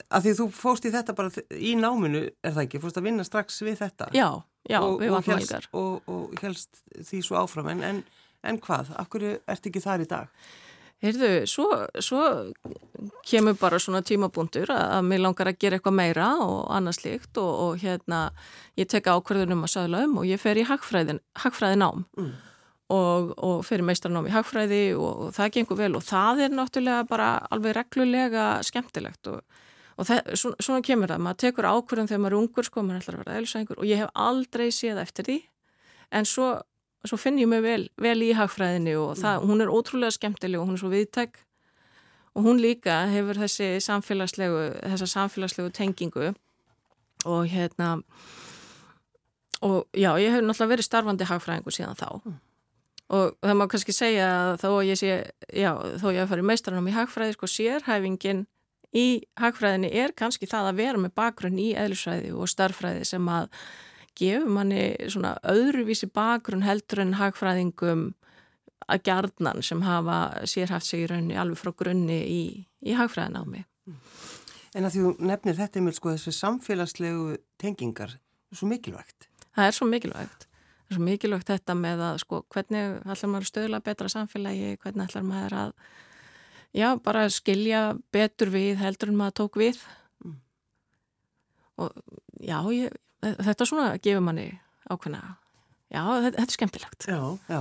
að 0.09 0.27
því 0.27 0.35
þú 0.41 0.49
fóst 0.57 0.89
í 0.89 0.93
þetta 0.95 1.15
bara 1.19 1.45
í 1.53 1.77
náminu, 1.79 2.25
er 2.41 2.57
það 2.57 2.65
ekki? 2.65 2.83
Fóst 2.83 3.01
að 3.01 3.09
vinna 3.11 3.27
strax 3.29 3.61
við 3.67 3.81
þetta? 3.85 4.11
Já, 4.17 4.29
Já, 4.67 4.81
og, 4.83 4.97
við 5.03 5.13
vatnum 5.15 5.39
helgar. 5.39 5.69
Og, 5.79 6.11
og 6.11 6.39
helst 6.43 6.81
því 6.97 7.23
svo 7.29 7.39
áfram, 7.43 7.71
en, 7.75 7.85
en, 7.87 8.01
en 8.47 8.61
hvað? 8.63 8.95
Akkur 9.03 9.29
ert 9.37 9.69
ekki 9.69 9.85
þar 9.85 10.07
í 10.07 10.09
dag? 10.11 10.47
Heyrðu, 11.05 11.31
svo, 11.45 11.67
svo 12.01 12.23
kemur 13.29 13.57
bara 13.61 13.77
svona 13.83 14.01
tímabúndur 14.07 14.71
að, 14.73 14.85
að 14.97 15.09
mér 15.11 15.21
langar 15.27 15.51
að 15.51 15.59
gera 15.61 15.77
eitthvað 15.77 15.97
meira 15.99 16.29
og 16.41 16.71
annað 16.73 16.97
slikt 16.97 17.41
og, 17.43 17.51
og 17.67 17.83
hérna 17.83 18.21
ég 18.81 18.89
tek 18.89 19.11
ákverðunum 19.13 19.67
að 19.67 19.75
sagla 19.75 20.07
um 20.07 20.17
og 20.23 20.29
ég 20.29 20.41
fer 20.41 20.57
í 20.57 20.65
hagfræðin, 20.65 21.21
hagfræðin 21.43 21.85
ám 21.85 22.07
mm. 22.17 22.33
og, 22.97 23.35
og 23.37 23.61
fer 23.69 23.85
í 23.85 23.87
meistranám 23.91 24.31
í 24.31 24.33
hagfræði 24.33 24.81
og, 24.97 25.27
og 25.27 25.37
það 25.37 25.53
gengur 25.59 25.81
vel 25.83 25.93
og 26.01 26.07
það 26.09 26.43
er 26.47 26.57
náttúrulega 26.57 27.07
bara 27.13 27.31
alveg 27.53 27.77
reglulega 27.77 28.51
skemmtilegt 28.67 29.33
og 29.35 29.45
Og 29.97 30.05
það, 30.05 30.19
svona, 30.37 30.61
svona 30.61 30.85
kemur 30.85 31.09
það, 31.09 31.21
maður 31.25 31.39
tekur 31.41 31.67
ákvörðum 31.71 32.09
þegar 32.11 32.19
maður 32.21 32.35
er 32.35 32.43
ungur, 32.43 32.67
sko, 32.69 32.83
maður 32.85 32.99
ætlar 33.01 33.15
að 33.17 33.21
vera 33.23 33.37
eðlisæðingur 33.39 33.79
og 33.81 33.87
ég 33.89 34.01
hef 34.03 34.11
aldrei 34.27 34.67
séð 34.69 34.99
eftir 35.01 35.25
því 35.25 35.37
en 36.19 36.29
svo, 36.29 36.49
svo 37.11 37.19
finn 37.21 37.41
ég 37.41 37.49
mig 37.51 37.63
vel, 37.65 37.89
vel 38.01 38.17
í 38.25 38.33
hagfræðinni 38.37 38.97
og 39.01 39.17
það, 39.21 39.43
mm. 39.43 39.51
hún 39.51 39.65
er 39.65 39.73
ótrúlega 39.73 40.15
skemmtileg 40.17 40.61
og 40.61 40.71
hún 40.71 40.79
er 40.79 40.83
svo 40.83 40.93
viðtæk 40.93 41.39
og 42.37 42.45
hún 42.45 42.61
líka 42.61 42.99
hefur 43.09 43.39
þessi 43.41 43.77
samfélagslegu, 43.85 44.65
þessa 44.83 45.09
samfélagslegu 45.15 45.73
tengingu 45.77 46.33
og 47.25 47.47
hérna 47.49 47.95
og 49.65 49.87
já, 49.97 50.11
ég 50.21 50.35
hef 50.35 50.45
náttúrulega 50.45 50.75
verið 50.75 50.89
starfandi 50.89 51.29
hagfræðingur 51.31 51.75
síðan 51.75 51.97
þá 51.97 52.09
mm. 52.19 52.37
og 53.17 53.39
það 53.41 53.57
má 53.57 53.65
kannski 53.73 53.95
segja 53.97 54.29
að 54.35 54.53
þó 54.65 54.69
ég 54.85 55.01
sé, 55.01 55.17
já, 55.49 55.73
þó 56.03 56.07
ég 56.13 56.21
hef 56.23 56.31
farið 56.35 56.51
meistranum 56.51 56.91
í 56.91 56.95
hagfræði, 56.97 57.39
sko, 57.39 57.49
sérhæfingin 57.51 58.45
í 58.97 59.07
hagfræðinni 59.41 59.91
er 59.97 60.15
kannski 60.17 60.49
það 60.49 60.71
að 60.71 60.81
vera 60.83 61.01
með 61.01 61.17
bakgrunn 61.19 61.59
í 61.61 61.73
eðlisfræði 61.79 62.35
og 62.37 62.51
starffræði 62.53 63.09
sem 63.09 63.33
að 63.33 63.49
gefur 64.17 64.53
manni 64.53 64.85
svona 65.13 65.37
öðruvísi 65.47 66.09
bakgrunn 66.15 66.65
heldur 66.67 67.03
en 67.05 67.17
hagfræðingum 67.21 68.09
að 68.87 69.03
gjarnan 69.09 69.63
sem 69.67 69.83
hafa 69.83 70.47
sérhaft 70.49 70.87
sig 70.87 71.05
í 71.05 71.11
rauninni 71.11 71.39
alveg 71.41 71.59
frá 71.61 71.73
grunni 71.75 72.19
í, 72.23 72.43
í 72.87 72.97
hagfræðin 72.97 73.41
á 73.41 73.43
mig. 73.49 73.67
En 74.77 74.85
að 74.85 74.97
því 74.97 75.13
nefnir 75.31 75.57
þetta 75.57 75.83
með 75.83 75.97
sko 75.99 76.13
þessu 76.13 76.35
samfélagslegu 76.37 77.37
tengingar, 77.61 78.19
svo 78.53 78.69
mikilvægt. 78.71 79.29
Það 79.57 79.71
er 79.71 79.77
svo 79.77 79.89
mikilvægt. 79.89 80.47
Það 80.47 80.93
er 80.93 80.99
svo 80.99 81.07
mikilvægt 81.07 81.53
þetta 81.53 81.77
með 81.79 82.03
að 82.11 82.19
sko 82.23 82.43
hvernig 82.53 82.99
ætlar 83.07 83.31
maður 83.33 83.47
að 83.47 83.53
stöðla 83.53 83.81
betra 83.87 84.11
samfélagi, 84.13 84.75
hvernig 84.83 85.09
ætlar 85.09 85.25
maður 85.27 85.57
að 85.63 85.73
já, 86.77 86.89
bara 87.01 87.25
skilja 87.33 87.83
betur 88.13 88.53
við 88.53 88.77
heldur 88.83 89.13
en 89.13 89.19
maður 89.19 89.39
tók 89.41 89.59
við. 89.63 89.81
Mm. 90.25 90.37
Og 91.83 91.97
já, 92.45 92.59
ég, 92.77 93.01
þetta 93.23 93.69
svona 93.69 93.89
gefur 94.03 94.25
manni 94.25 94.51
ákveðna 94.91 95.37
Já, 95.87 96.03
þetta, 96.03 96.35
þetta 96.41 96.51
er 96.51 96.57
skemmtilegt. 96.57 97.05
Já, 97.07 97.21
já. 97.47 97.61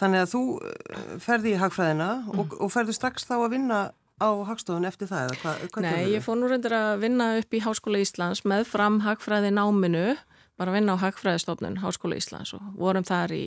Þannig 0.00 0.22
að 0.24 0.30
þú 0.32 0.42
eh, 0.64 1.10
ferði 1.20 1.50
í 1.52 1.58
hagfræðina 1.60 2.08
mm. 2.22 2.38
og, 2.40 2.54
og 2.64 2.72
ferði 2.72 2.94
strax 2.96 3.28
þá 3.28 3.34
að 3.36 3.50
vinna 3.52 3.80
á 4.22 4.30
hagstofun 4.48 4.88
eftir 4.88 5.10
það? 5.10 5.34
Hva, 5.42 5.82
Nei, 5.84 6.14
ég 6.14 6.24
fór 6.24 6.38
nú 6.40 6.48
reyndir 6.50 6.74
að 6.76 7.04
vinna 7.04 7.28
upp 7.40 7.54
í 7.54 7.62
Háskóla 7.62 8.00
Íslands 8.02 8.44
með 8.48 8.64
fram 8.70 9.00
hagfræði 9.04 9.52
náminu, 9.54 10.14
bara 10.60 10.72
að 10.72 10.78
vinna 10.78 10.96
á 10.96 11.02
hagfræðistofnun 11.02 11.80
Háskóla 11.82 12.20
Íslands 12.20 12.54
og 12.56 12.64
vorum 12.78 13.04
þar 13.06 13.34
í 13.36 13.44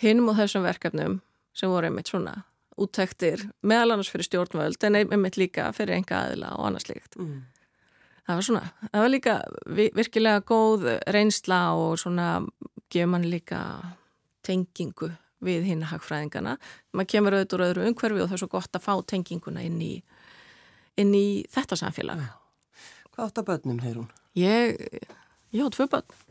hinum 0.00 0.32
og 0.32 0.40
þessum 0.40 0.64
verkefnum 0.64 1.20
sem 1.56 1.72
voru 1.72 1.90
einmitt 1.90 2.08
svona 2.12 2.38
úttektir 2.80 3.42
meðal 3.66 3.96
annars 3.96 4.08
fyrir 4.08 4.30
stjórnvöld 4.30 4.86
en 4.86 5.00
einmitt 5.02 5.36
líka 5.36 5.68
fyrir 5.76 5.98
enga 5.98 6.24
aðila 6.24 6.54
og 6.56 6.70
annars 6.70 6.88
líkt. 6.88 7.18
Mm. 7.20 7.42
Það 8.30 8.36
var 8.38 8.46
svona, 8.46 8.66
það 8.92 9.02
var 9.02 9.10
líka 9.10 9.32
virkilega 9.98 10.40
góð 10.46 10.84
reynsla 11.10 11.56
og 11.74 11.96
svona 11.98 12.26
gefur 12.86 13.08
mann 13.10 13.24
líka 13.26 13.62
tengingu 14.46 15.08
við 15.42 15.64
hinn 15.66 15.82
hagfræðingana. 15.90 16.52
Man 16.94 17.08
kemur 17.10 17.34
auðvitað 17.34 17.56
úr 17.56 17.64
öðru 17.66 17.86
umhverfi 17.88 18.22
og 18.22 18.28
það 18.28 18.36
er 18.36 18.42
svo 18.44 18.48
gott 18.52 18.78
að 18.78 18.84
fá 18.84 18.92
tenginguna 19.10 19.64
inn 19.66 19.80
í, 19.82 19.96
inn 21.02 21.10
í 21.16 21.24
þetta 21.50 21.80
samfélag. 21.80 22.22
Hvað 23.10 23.24
átt 23.24 23.40
að 23.42 23.48
börnum 23.48 23.82
hefur 23.82 23.98
hún? 24.04 24.14
Ég, 24.38 24.78
ég 25.58 25.66
á 25.66 25.74
tvö 25.74 25.88
börn 25.90 26.22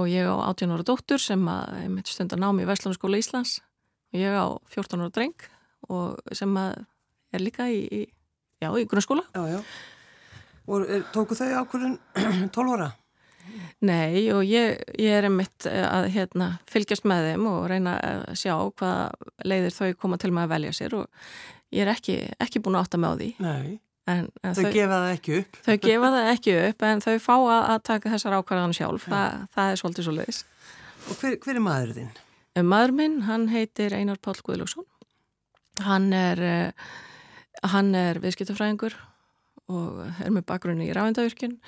og 0.00 0.08
ég 0.08 0.24
á 0.24 0.40
18 0.40 0.72
ára 0.72 0.88
dóttur 0.88 1.20
sem 1.20 1.44
að 1.52 1.84
mitt 1.98 2.08
stundar 2.08 2.40
námi 2.40 2.64
í 2.64 2.70
Væslandsskóla 2.72 3.20
Íslands 3.20 3.58
og 4.14 4.22
ég 4.22 4.40
á 4.40 4.56
14 4.72 5.04
ára 5.04 5.12
dreng 5.20 5.48
og 5.92 6.16
sem 6.32 6.56
að 6.56 6.80
er 7.36 7.44
líka 7.44 7.68
í, 7.68 7.84
í, 7.84 8.02
í 8.64 8.88
grunnskóla. 8.88 9.28
Já, 9.36 9.58
já. 9.58 9.62
Og 10.68 10.88
tóku 11.14 11.36
þau 11.38 11.62
ákvörðun 11.62 11.98
12 12.54 12.74
ára? 12.76 12.90
Nei 13.88 14.26
og 14.34 14.42
ég, 14.46 14.80
ég 14.98 15.14
er 15.14 15.28
einmitt 15.28 15.66
eh, 15.70 15.84
að 15.86 16.08
hérna, 16.16 16.48
fylgjast 16.68 17.06
með 17.08 17.30
þeim 17.30 17.46
og 17.50 17.68
reyna 17.70 17.94
að 18.02 18.24
sjá 18.40 18.54
hvað 18.80 19.28
leiðir 19.46 19.76
þau 19.76 19.92
koma 20.02 20.18
til 20.20 20.32
með 20.34 20.48
að 20.48 20.54
velja 20.54 20.72
sér 20.80 20.96
og 20.98 21.28
ég 21.74 21.84
er 21.84 21.92
ekki, 21.92 22.18
ekki 22.42 22.62
búin 22.64 22.78
að 22.78 22.86
átta 22.86 23.00
með 23.00 23.14
á 23.14 23.18
því. 23.20 23.30
Nei, 23.46 23.78
en, 24.10 24.28
en 24.42 24.58
þau, 24.58 24.62
þau 24.64 24.74
gefa 24.74 24.98
það 24.98 25.10
ekki 25.14 25.36
upp. 25.38 25.58
Þau 25.68 25.74
gefa 25.86 26.12
það 26.16 26.30
ekki 26.34 26.56
upp 26.66 26.86
en 26.90 27.04
þau 27.06 27.12
fá 27.22 27.34
að, 27.38 27.58
að 27.58 27.82
taka 27.90 28.14
þessar 28.16 28.38
ákvarðan 28.40 28.78
sjálf, 28.78 29.08
Þa, 29.08 29.24
það 29.56 29.72
er 29.72 29.82
svolítið 29.82 30.08
svo 30.08 30.16
leiðis. 30.18 30.40
Og 31.08 31.20
hver, 31.22 31.38
hver 31.44 31.60
er 31.60 31.64
maður 31.64 31.98
þinn? 32.00 32.14
Eh, 32.58 32.64
maður 32.66 32.96
minn, 32.98 33.20
hann 33.28 33.46
heitir 33.52 33.94
Einar 33.94 34.18
Pál 34.18 34.36
Guðlúksson. 34.42 34.88
Hann 35.86 36.10
er, 36.16 36.42
eh, 36.42 36.88
er 37.62 38.18
viðskiptafræðingur 38.24 38.98
og 39.68 40.02
er 40.24 40.32
með 40.32 40.46
bakgrunni 40.48 40.88
í 40.88 40.94
ráðendavirkjun. 40.96 41.58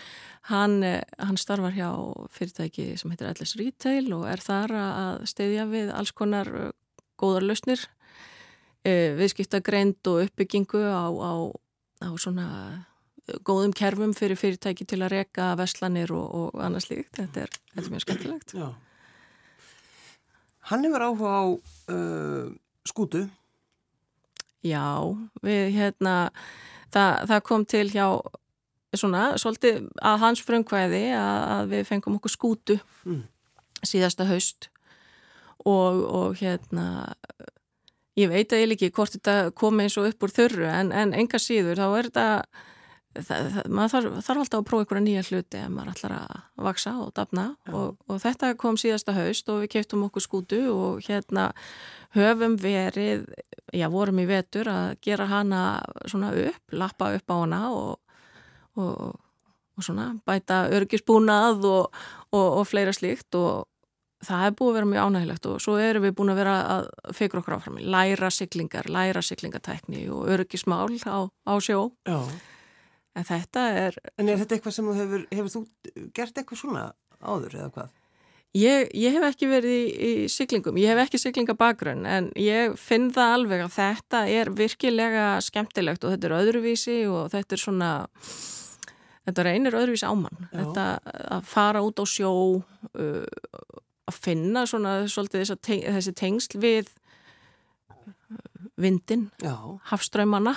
Hann, 0.48 0.82
eh, 0.82 1.02
hann 1.18 1.36
starfar 1.40 1.74
hjá 1.76 1.90
fyrirtæki 2.32 2.96
sem 2.98 3.12
heitir 3.12 3.28
Atlas 3.28 3.56
Retail 3.60 4.12
og 4.16 4.26
er 4.30 4.40
þar 4.44 4.76
að 4.80 5.24
steyðja 5.28 5.66
við 5.68 5.92
alls 5.94 6.12
konar 6.16 6.48
eh, 6.48 6.70
góðar 7.20 7.44
lausnir, 7.44 7.86
eh, 8.84 9.12
viðskipta 9.18 9.60
greint 9.62 10.06
og 10.08 10.24
uppbyggingu 10.24 10.80
á, 10.80 11.12
á, 11.12 11.32
á 12.00 12.08
svona 12.16 12.46
góðum 13.46 13.72
kerfum 13.76 14.14
fyrir 14.16 14.38
fyrirtæki 14.38 14.86
til 14.88 15.02
að 15.04 15.12
reka 15.14 15.52
veslanir 15.58 16.10
og, 16.16 16.30
og 16.34 16.62
annars 16.64 16.88
líkt. 16.90 17.12
Þetta 17.18 17.44
er, 17.44 17.52
þetta 17.74 17.86
er 17.86 17.92
mjög 17.94 18.06
skemmtilegt. 18.06 18.54
Já. 18.56 18.70
Hann 20.70 20.86
hefur 20.86 21.04
áhuga 21.04 21.34
á 21.34 21.44
uh, 21.50 22.50
skútu. 22.86 23.24
Já, 24.66 25.00
við 25.44 25.70
hérna 25.76 26.14
það, 26.94 27.26
það 27.30 27.42
kom 27.48 27.66
til 27.68 27.86
hjá 27.92 28.06
svona, 28.96 29.24
svolítið 29.38 29.84
að 30.02 30.22
hans 30.24 30.42
frumkvæði 30.46 31.04
að, 31.14 31.40
að 31.54 31.74
við 31.74 31.86
fengum 31.90 32.18
okkur 32.18 32.34
skútu 32.34 32.78
mm. 33.06 33.22
síðasta 33.86 34.26
haust 34.30 34.70
og, 35.64 36.00
og 36.00 36.40
hérna 36.40 36.86
ég 38.18 38.30
veit 38.32 38.52
að 38.52 38.64
ég 38.64 38.72
líki 38.72 38.90
hvort 38.94 39.14
þetta 39.14 39.52
komi 39.56 39.86
eins 39.86 39.98
og 40.00 40.10
upp 40.10 40.26
úr 40.26 40.34
þörru 40.34 40.66
en, 40.70 40.90
en 40.92 41.14
enga 41.16 41.40
síður 41.40 41.80
þá 41.80 41.86
er 41.88 42.10
þetta 42.10 42.26
Það, 43.10 43.46
það, 43.50 43.64
maður 43.74 43.90
þarf, 43.90 44.18
þarf 44.22 44.40
alltaf 44.44 44.60
að 44.60 44.66
prófa 44.68 44.84
einhverja 44.84 45.02
nýja 45.02 45.22
hluti 45.26 45.58
ef 45.58 45.70
maður 45.74 45.88
ætlar 45.96 46.12
að 46.14 46.34
vaksa 46.66 46.92
og 47.02 47.08
dafna 47.16 47.46
og, 47.74 47.96
og 48.06 48.20
þetta 48.22 48.50
kom 48.60 48.76
síðasta 48.78 49.14
haust 49.16 49.50
og 49.50 49.64
við 49.64 49.72
keftum 49.72 50.04
okkur 50.06 50.22
skútu 50.22 50.60
og 50.70 51.00
hérna 51.08 51.48
höfum 52.14 52.54
verið, 52.62 53.24
já 53.74 53.88
vorum 53.90 54.20
í 54.22 54.28
vetur 54.30 54.70
að 54.70 54.92
gera 55.02 55.26
hana 55.30 55.62
svona 56.04 56.30
upp, 56.38 56.62
lappa 56.70 57.10
upp 57.16 57.34
á 57.34 57.36
hana 57.40 57.60
og, 57.74 58.22
og, 58.78 59.18
og 59.74 59.88
svona 59.88 60.12
bæta 60.22 60.68
örgisbúnað 60.70 61.66
og 61.66 62.62
fleira 62.70 62.94
slíkt 62.94 63.34
og 63.38 63.66
það 64.26 64.46
er 64.46 64.56
búið 64.56 64.70
að 64.70 64.78
vera 64.78 64.90
mjög 64.92 65.10
ánægilegt 65.10 65.50
og 65.50 65.58
svo 65.64 65.76
erum 65.80 66.04
við 66.04 66.14
búin 66.18 66.32
að 66.32 66.40
vera 66.42 66.54
að 66.76 66.88
fegur 67.16 67.40
okkur 67.40 67.56
áfram, 67.56 67.82
læra 67.82 68.30
siglingar, 68.34 68.88
læra 68.92 69.22
siglingatækni 69.24 70.06
og 70.12 70.30
örgismál 70.30 70.94
á, 71.10 71.26
á 71.26 71.54
sjó. 71.58 71.90
Já. 72.06 72.20
En 73.18 73.26
þetta 73.26 73.62
er... 73.74 73.96
En 74.20 74.28
er 74.30 74.38
þetta 74.38 74.56
eitthvað 74.56 74.76
sem 74.76 74.86
þú 74.86 74.98
hefur, 74.98 75.24
hefur 75.34 75.54
þú 75.54 75.62
gert 76.14 76.38
eitthvað 76.38 76.60
svona 76.62 76.84
áður 77.20 77.56
eða 77.58 77.72
hvað? 77.74 77.96
Ég, 78.58 78.88
ég 78.98 79.14
hef 79.14 79.24
ekki 79.28 79.46
verið 79.46 79.72
í, 79.76 79.82
í 79.86 80.12
syklingum, 80.30 80.78
ég 80.82 80.90
hef 80.90 81.04
ekki 81.04 81.20
syklingabakgrunn 81.22 82.06
en 82.10 82.30
ég 82.34 82.72
finn 82.82 83.06
það 83.14 83.34
alveg 83.36 83.60
að 83.62 83.76
þetta 83.76 84.22
er 84.26 84.50
virkilega 84.58 85.26
skemmtilegt 85.46 86.02
og 86.02 86.16
þetta 86.16 86.26
er 86.26 86.34
öðruvísi 86.40 86.96
og 87.06 87.28
þetta 87.30 87.54
er 87.54 87.62
svona, 87.62 87.90
þetta 89.28 89.44
reynir 89.46 89.78
öðruvísi 89.78 90.08
ámann. 90.10 90.48
Já. 90.48 90.56
Þetta 90.56 90.86
að 91.36 91.46
fara 91.52 91.84
út 91.86 92.02
á 92.02 92.04
sjó, 92.10 92.32
uh, 92.90 93.78
að 94.10 94.18
finna 94.18 94.66
svona 94.66 94.96
svolítið 95.06 95.54
þessi 95.86 96.16
tengsl 96.18 96.58
við 96.58 96.90
vindin, 98.80 99.28
hafströymana 99.92 100.56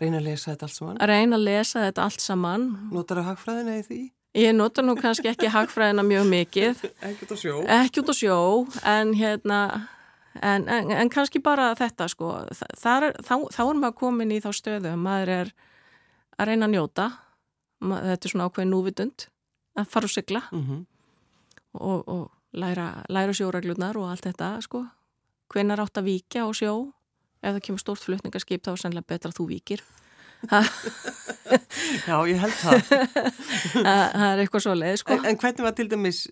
Reyna 0.00 0.20
að 0.20 0.28
lesa 0.30 0.52
þetta 0.52 0.66
allt 0.66 0.76
saman? 0.76 0.98
Reyna 1.10 1.38
að 1.38 1.46
lesa 1.46 1.86
þetta 1.86 2.04
allt 2.06 2.24
saman. 2.24 2.66
Notar 2.92 3.20
það 3.20 3.30
hagfræðina 3.30 3.78
í 3.78 3.82
því? 3.86 4.00
Ég 4.40 4.54
notar 4.56 4.86
nú 4.86 4.94
kannski 4.96 5.28
ekki 5.28 5.50
hagfræðina 5.56 6.04
mjög 6.06 6.28
mikið. 6.30 6.84
Ekki 7.08 7.26
út 7.26 7.34
á 7.34 7.38
sjó? 7.42 7.56
Ekki 7.76 8.02
út 8.02 8.12
á 8.12 8.14
sjó, 8.16 8.38
en 8.94 9.12
hérna, 9.18 9.58
en, 10.40 10.64
en, 10.64 10.94
en 10.96 11.12
kannski 11.12 11.42
bara 11.44 11.72
þetta 11.76 12.08
sko. 12.08 12.30
Er, 12.48 13.10
þá, 13.20 13.34
þá 13.52 13.62
er 13.66 13.82
maður 13.82 13.98
komin 14.00 14.32
í 14.32 14.40
þá 14.44 14.48
stöðu, 14.56 14.94
maður 14.96 15.34
er 15.36 15.52
að 16.40 16.48
reyna 16.48 16.70
að 16.70 16.76
njóta, 16.78 17.10
þetta 17.82 18.16
er 18.16 18.32
svona 18.32 18.48
ákveðin 18.48 18.72
núvitund, 18.72 19.26
að 19.76 19.92
fara 19.92 20.08
og 20.08 20.12
sigla 20.12 20.42
mm 20.52 20.64
-hmm. 20.64 20.80
og, 21.80 22.08
og 22.08 22.24
læra, 22.52 23.04
læra 23.08 23.32
sjóraglutnar 23.36 23.96
og 23.96 24.10
allt 24.10 24.26
þetta 24.28 24.54
sko. 24.64 24.86
Hvenar 25.52 25.80
átt 25.84 26.00
að 26.00 26.08
víkja 26.08 26.48
á 26.48 26.50
sjó? 26.56 26.92
Ef 27.42 27.56
það 27.56 27.64
kemur 27.66 27.82
stórt 27.82 28.06
flutningarskip 28.06 28.64
þá 28.64 28.72
er 28.72 28.80
sannlega 28.84 29.12
betra 29.12 29.32
að 29.32 29.40
þú 29.40 29.48
vikir 29.50 29.82
Já, 32.08 32.16
ég 32.26 32.38
held 32.42 32.54
það. 32.58 32.80
það 33.86 34.24
er 34.26 34.42
eitthvað 34.42 34.64
svo 34.64 34.74
leið, 34.74 34.96
sko. 35.02 35.16
En, 35.16 35.26
en 35.30 35.38
hvernig 35.38 35.66
var 35.66 35.74
til 35.78 35.88
dæmis, 35.90 36.22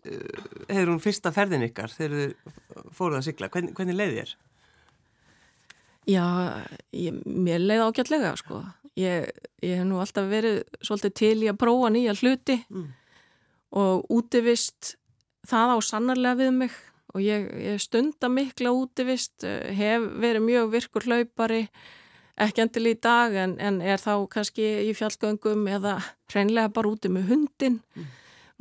hefur 0.66 0.90
hún 0.90 1.02
fyrsta 1.02 1.32
ferðin 1.34 1.66
ykkar 1.68 1.94
þegar 1.94 2.16
þið 2.16 2.94
fóruð 2.96 3.20
að 3.20 3.26
sigla? 3.28 3.50
Hvernig, 3.54 3.74
hvernig 3.78 3.98
leiði 3.98 4.16
þér? 4.18 4.34
Já, 6.10 6.26
ég, 6.96 7.20
mér 7.26 7.62
leiði 7.62 7.86
ágætlega, 7.86 8.34
sko. 8.40 8.62
Ég, 8.98 9.30
ég 9.62 9.78
hef 9.78 9.86
nú 9.86 10.00
alltaf 10.02 10.26
verið 10.30 10.62
svolítið 10.82 11.16
til 11.20 11.36
í 11.44 11.50
að 11.52 11.60
prófa 11.62 11.92
nýja 11.94 12.16
hluti 12.18 12.58
mm. 12.66 12.88
og 13.78 14.10
útivist 14.12 14.96
það 15.48 15.76
á 15.76 15.78
sannarlega 15.86 16.40
við 16.42 16.56
mig 16.64 16.74
og 17.14 17.24
ég, 17.24 17.48
ég 17.60 17.80
stunda 17.82 18.30
mikla 18.32 18.72
útivist, 18.76 19.42
eh, 19.44 19.72
hef 19.76 20.06
verið 20.22 20.46
mjög 20.46 20.70
virkur 20.74 21.08
hlaupari, 21.08 21.64
ekki 22.40 22.64
endilega 22.64 22.96
í 22.96 23.00
dag 23.04 23.34
en, 23.42 23.56
en 23.60 23.80
er 23.84 24.00
þá 24.00 24.14
kannski 24.32 24.66
í 24.88 24.94
fjallgöngum 24.96 25.66
eða 25.68 25.98
hreinlega 26.32 26.72
bara 26.72 26.92
úti 26.92 27.10
með 27.12 27.34
hundin 27.34 27.80
mm. 27.96 28.06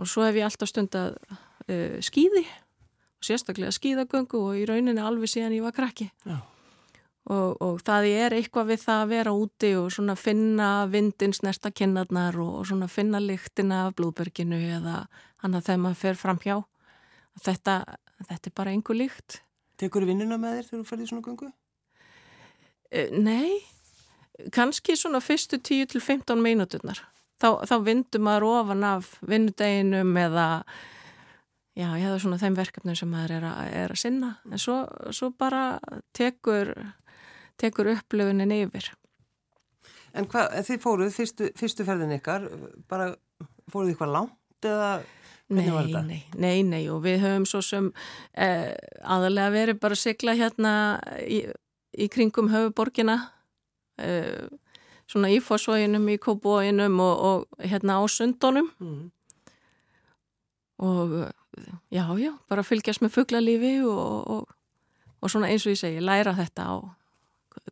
og 0.01 0.09
svo 0.09 0.25
hef 0.27 0.35
ég 0.35 0.47
alltaf 0.49 0.71
stundað 0.71 1.15
uh, 1.29 1.99
skýði 2.03 2.43
og 2.43 3.27
sérstaklega 3.27 3.71
skýðagöngu 3.75 4.41
og 4.41 4.57
í 4.59 4.65
rauninni 4.67 5.03
alveg 5.03 5.31
síðan 5.31 5.55
ég 5.55 5.63
var 5.63 5.75
krakki. 5.75 6.09
Já. 6.27 6.39
Og, 7.29 7.59
og 7.61 7.81
það 7.85 8.07
er 8.09 8.33
eitthvað 8.33 8.71
við 8.71 8.83
það 8.87 8.99
að 9.03 9.11
vera 9.11 9.33
úti 9.37 9.69
og 9.77 9.89
svona 9.93 10.15
finna 10.17 10.69
vindins 10.89 11.43
næsta 11.45 11.69
kynnaðnar 11.75 12.39
og, 12.41 12.53
og 12.61 12.69
svona 12.71 12.87
finna 12.89 13.19
lyktina 13.21 13.83
af 13.85 13.97
blúðberginu 13.99 14.57
eða 14.79 15.03
hann 15.43 15.57
að 15.57 15.67
þegar 15.67 15.81
maður 15.83 15.99
fer 15.99 16.17
fram 16.17 16.39
hjá. 16.41 16.55
Þetta, 17.43 17.75
þetta 18.27 18.51
er 18.51 18.55
bara 18.57 18.73
einhver 18.75 18.97
líkt. 18.97 19.41
Tekur 19.79 20.05
vinnuna 20.07 20.39
með 20.41 20.59
þér 20.59 20.69
þegar 20.69 20.81
þú 20.81 20.89
ferðir 20.89 21.11
svona 21.11 21.25
gungu? 21.27 21.51
Uh, 22.89 23.09
nei, 23.15 23.59
kannski 24.55 24.97
svona 24.99 25.21
fyrstu 25.23 25.61
10-15 25.61 26.43
mínuturnar. 26.43 27.03
Þá, 27.39 27.63
þá 27.69 27.75
vindur 27.85 28.23
maður 28.23 28.49
ofan 28.49 28.83
af 28.83 29.13
vinnudeginum 29.23 30.17
eða 30.19 30.47
já, 31.79 31.87
ég 31.95 32.03
hefði 32.03 32.21
svona 32.23 32.39
þeim 32.41 32.57
verkefnum 32.57 32.97
sem 32.99 33.11
maður 33.11 33.35
er 33.37 33.45
að, 33.47 33.59
er 33.83 33.93
að 33.93 34.01
sinna. 34.01 34.31
En 34.49 34.61
svo, 34.61 34.81
svo 35.15 35.31
bara 35.39 35.63
tekur, 36.17 36.73
tekur 37.59 37.93
upplöfunin 37.93 38.55
yfir. 38.57 38.89
En 40.17 40.27
hvað, 40.27 40.57
þið 40.67 40.83
fóruð 40.83 41.15
fyrstu, 41.15 41.49
fyrstu 41.59 41.85
ferðin 41.87 42.17
ykkar, 42.17 42.49
bara 42.89 43.13
fóruð 43.71 43.93
ykkur 43.93 44.11
langt 44.11 44.67
eða 44.67 44.97
Nei, 45.49 45.65
nei, 46.05 46.21
nei, 46.37 46.57
nei 46.61 46.83
og 46.93 47.01
við 47.07 47.23
höfum 47.23 47.45
svo 47.49 47.63
sem 47.65 47.87
eh, 48.37 48.75
aðalega 49.01 49.49
verið 49.55 49.79
bara 49.81 49.97
að 49.97 50.03
sigla 50.03 50.35
hérna 50.37 50.73
í, 51.25 51.39
í 51.97 52.05
kringum 52.13 52.51
höfuborgina 52.53 53.15
eh, 53.97 54.45
svona 55.09 55.31
í 55.33 55.39
fósvæginum, 55.41 56.05
í 56.13 56.19
kóbóinum 56.21 57.01
og, 57.01 57.23
og 57.29 57.65
hérna 57.65 57.97
á 57.97 58.03
sundónum. 58.05 58.69
Mm. 58.77 59.09
og 60.79 61.33
já, 61.89 62.05
já, 62.17 62.31
bara 62.47 62.63
fylgjast 62.63 63.01
með 63.03 63.17
fugglalífi 63.17 63.73
og, 63.83 64.29
og, 64.29 64.53
og 65.19 65.31
svona 65.31 65.49
eins 65.49 65.65
og 65.65 65.73
ég 65.73 65.81
segi, 65.81 65.99
læra 66.03 66.37
þetta 66.37 66.69
á 66.69 66.75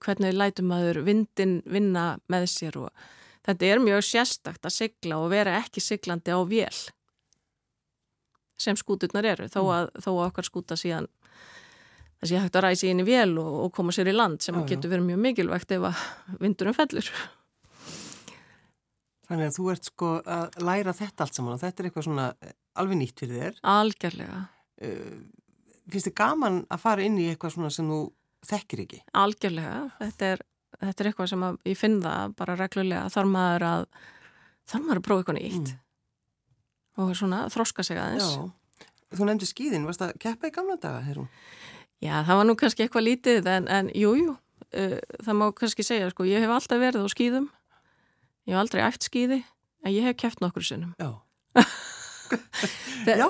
hvernig 0.04 0.36
lætum 0.36 0.68
maður 0.72 1.04
vindin 1.06 1.62
vinna 1.70 2.18
með 2.32 2.50
sér 2.52 2.82
og 2.82 3.08
þetta 3.48 3.70
er 3.70 3.84
mjög 3.84 4.04
sérstakt 4.04 4.68
að 4.68 4.76
sigla 4.76 5.22
og 5.22 5.32
vera 5.32 5.60
ekki 5.62 5.84
siglandi 5.84 6.34
á 6.36 6.42
vél 6.42 6.82
sem 8.58 8.78
skúturnar 8.80 9.26
eru 9.34 9.48
þó 9.52 9.62
mm. 9.62 9.72
að, 9.76 9.89
þó 10.04 10.10
að 10.15 10.26
okkar 10.28 10.48
skúta 10.48 10.78
síðan 10.80 11.08
það 12.17 12.30
sé 12.32 12.41
hægt 12.41 12.58
að 12.58 12.65
ræsi 12.65 12.91
inn 12.91 13.04
í 13.04 13.08
vél 13.08 13.38
og, 13.41 13.58
og 13.65 13.74
koma 13.78 13.93
sér 13.96 14.10
í 14.12 14.15
land 14.15 14.41
sem 14.43 14.58
já, 14.58 14.65
getur 14.74 14.93
verið 14.93 15.10
mjög 15.12 15.24
mikilvægt 15.26 15.74
ef 15.76 15.88
að 15.91 16.04
vindurum 16.41 16.78
fellur. 16.78 17.12
Þannig 19.28 19.50
að 19.50 19.58
þú 19.58 19.65
ert 19.74 19.89
sko 19.89 20.12
að 20.24 20.60
læra 20.63 20.96
þetta 20.96 21.26
allt 21.26 21.38
saman 21.38 21.58
og 21.58 21.62
þetta 21.62 21.84
er 21.84 21.89
eitthvað 21.89 22.06
svona 22.08 22.28
eh, 22.41 22.54
alveg 22.80 23.02
nýtt 23.02 23.24
fyrir 23.24 23.41
þér. 23.43 23.58
Algjörlega 23.76 24.43
uh, 24.88 25.17
Finnst 25.88 26.10
þið 26.10 26.17
gaman 26.20 26.62
að 26.74 26.84
fara 26.84 27.08
inn 27.08 27.17
í 27.20 27.30
eitthvað 27.32 27.54
svona 27.56 27.72
sem 27.72 27.89
þú 27.91 28.00
þekkir 28.48 28.84
ekki? 28.84 29.02
Algjörlega, 29.20 29.76
þetta 30.02 30.32
er, 30.34 30.46
þetta 30.82 31.04
er 31.04 31.10
eitthvað 31.12 31.30
sem 31.32 31.46
ég 31.70 31.80
finn 31.80 32.00
það 32.04 32.38
bara 32.39 32.56
reglulega. 32.60 33.12
Þarf 33.13 33.32
maður 33.32 33.67
að 33.67 33.86
þarf 34.67 34.88
maður 34.88 35.02
að 35.02 35.06
prófa 35.06 35.24
eitthvað 35.24 35.39
nýtt? 35.39 35.62
Mm 35.76 35.84
og 36.97 37.13
svona 37.17 37.45
þroska 37.53 37.86
sig 37.86 37.99
aðeins. 38.01 38.33
Já, 38.33 39.17
þú 39.17 39.29
nefndi 39.29 39.49
skýðin, 39.49 39.86
varst 39.88 40.01
það 40.01 40.17
keppa 40.23 40.49
í 40.49 40.55
gamla 40.55 40.77
daga, 40.81 41.03
Herrún? 41.05 41.29
Já, 42.03 42.21
það 42.25 42.39
var 42.39 42.47
nú 42.49 42.55
kannski 42.57 42.86
eitthvað 42.86 43.07
lítið 43.07 43.49
en, 43.51 43.69
en 43.73 43.91
jú, 43.97 44.13
uh, 44.33 44.97
það 45.25 45.38
má 45.38 45.45
kannski 45.57 45.86
segja, 45.86 46.10
sko, 46.13 46.27
ég 46.29 46.43
hef 46.43 46.53
alltaf 46.53 46.81
verið 46.81 47.05
á 47.05 47.10
skýðum, 47.13 47.47
ég 48.45 48.55
hef 48.55 48.63
aldrei 48.63 48.83
æft 48.86 49.07
skýði, 49.07 49.39
en 49.86 49.93
ég 49.93 50.10
hef 50.10 50.19
keppt 50.23 50.43
nokkur 50.43 50.65
sinnum. 50.65 50.93
Já. 51.01 51.12
já. 53.07 53.29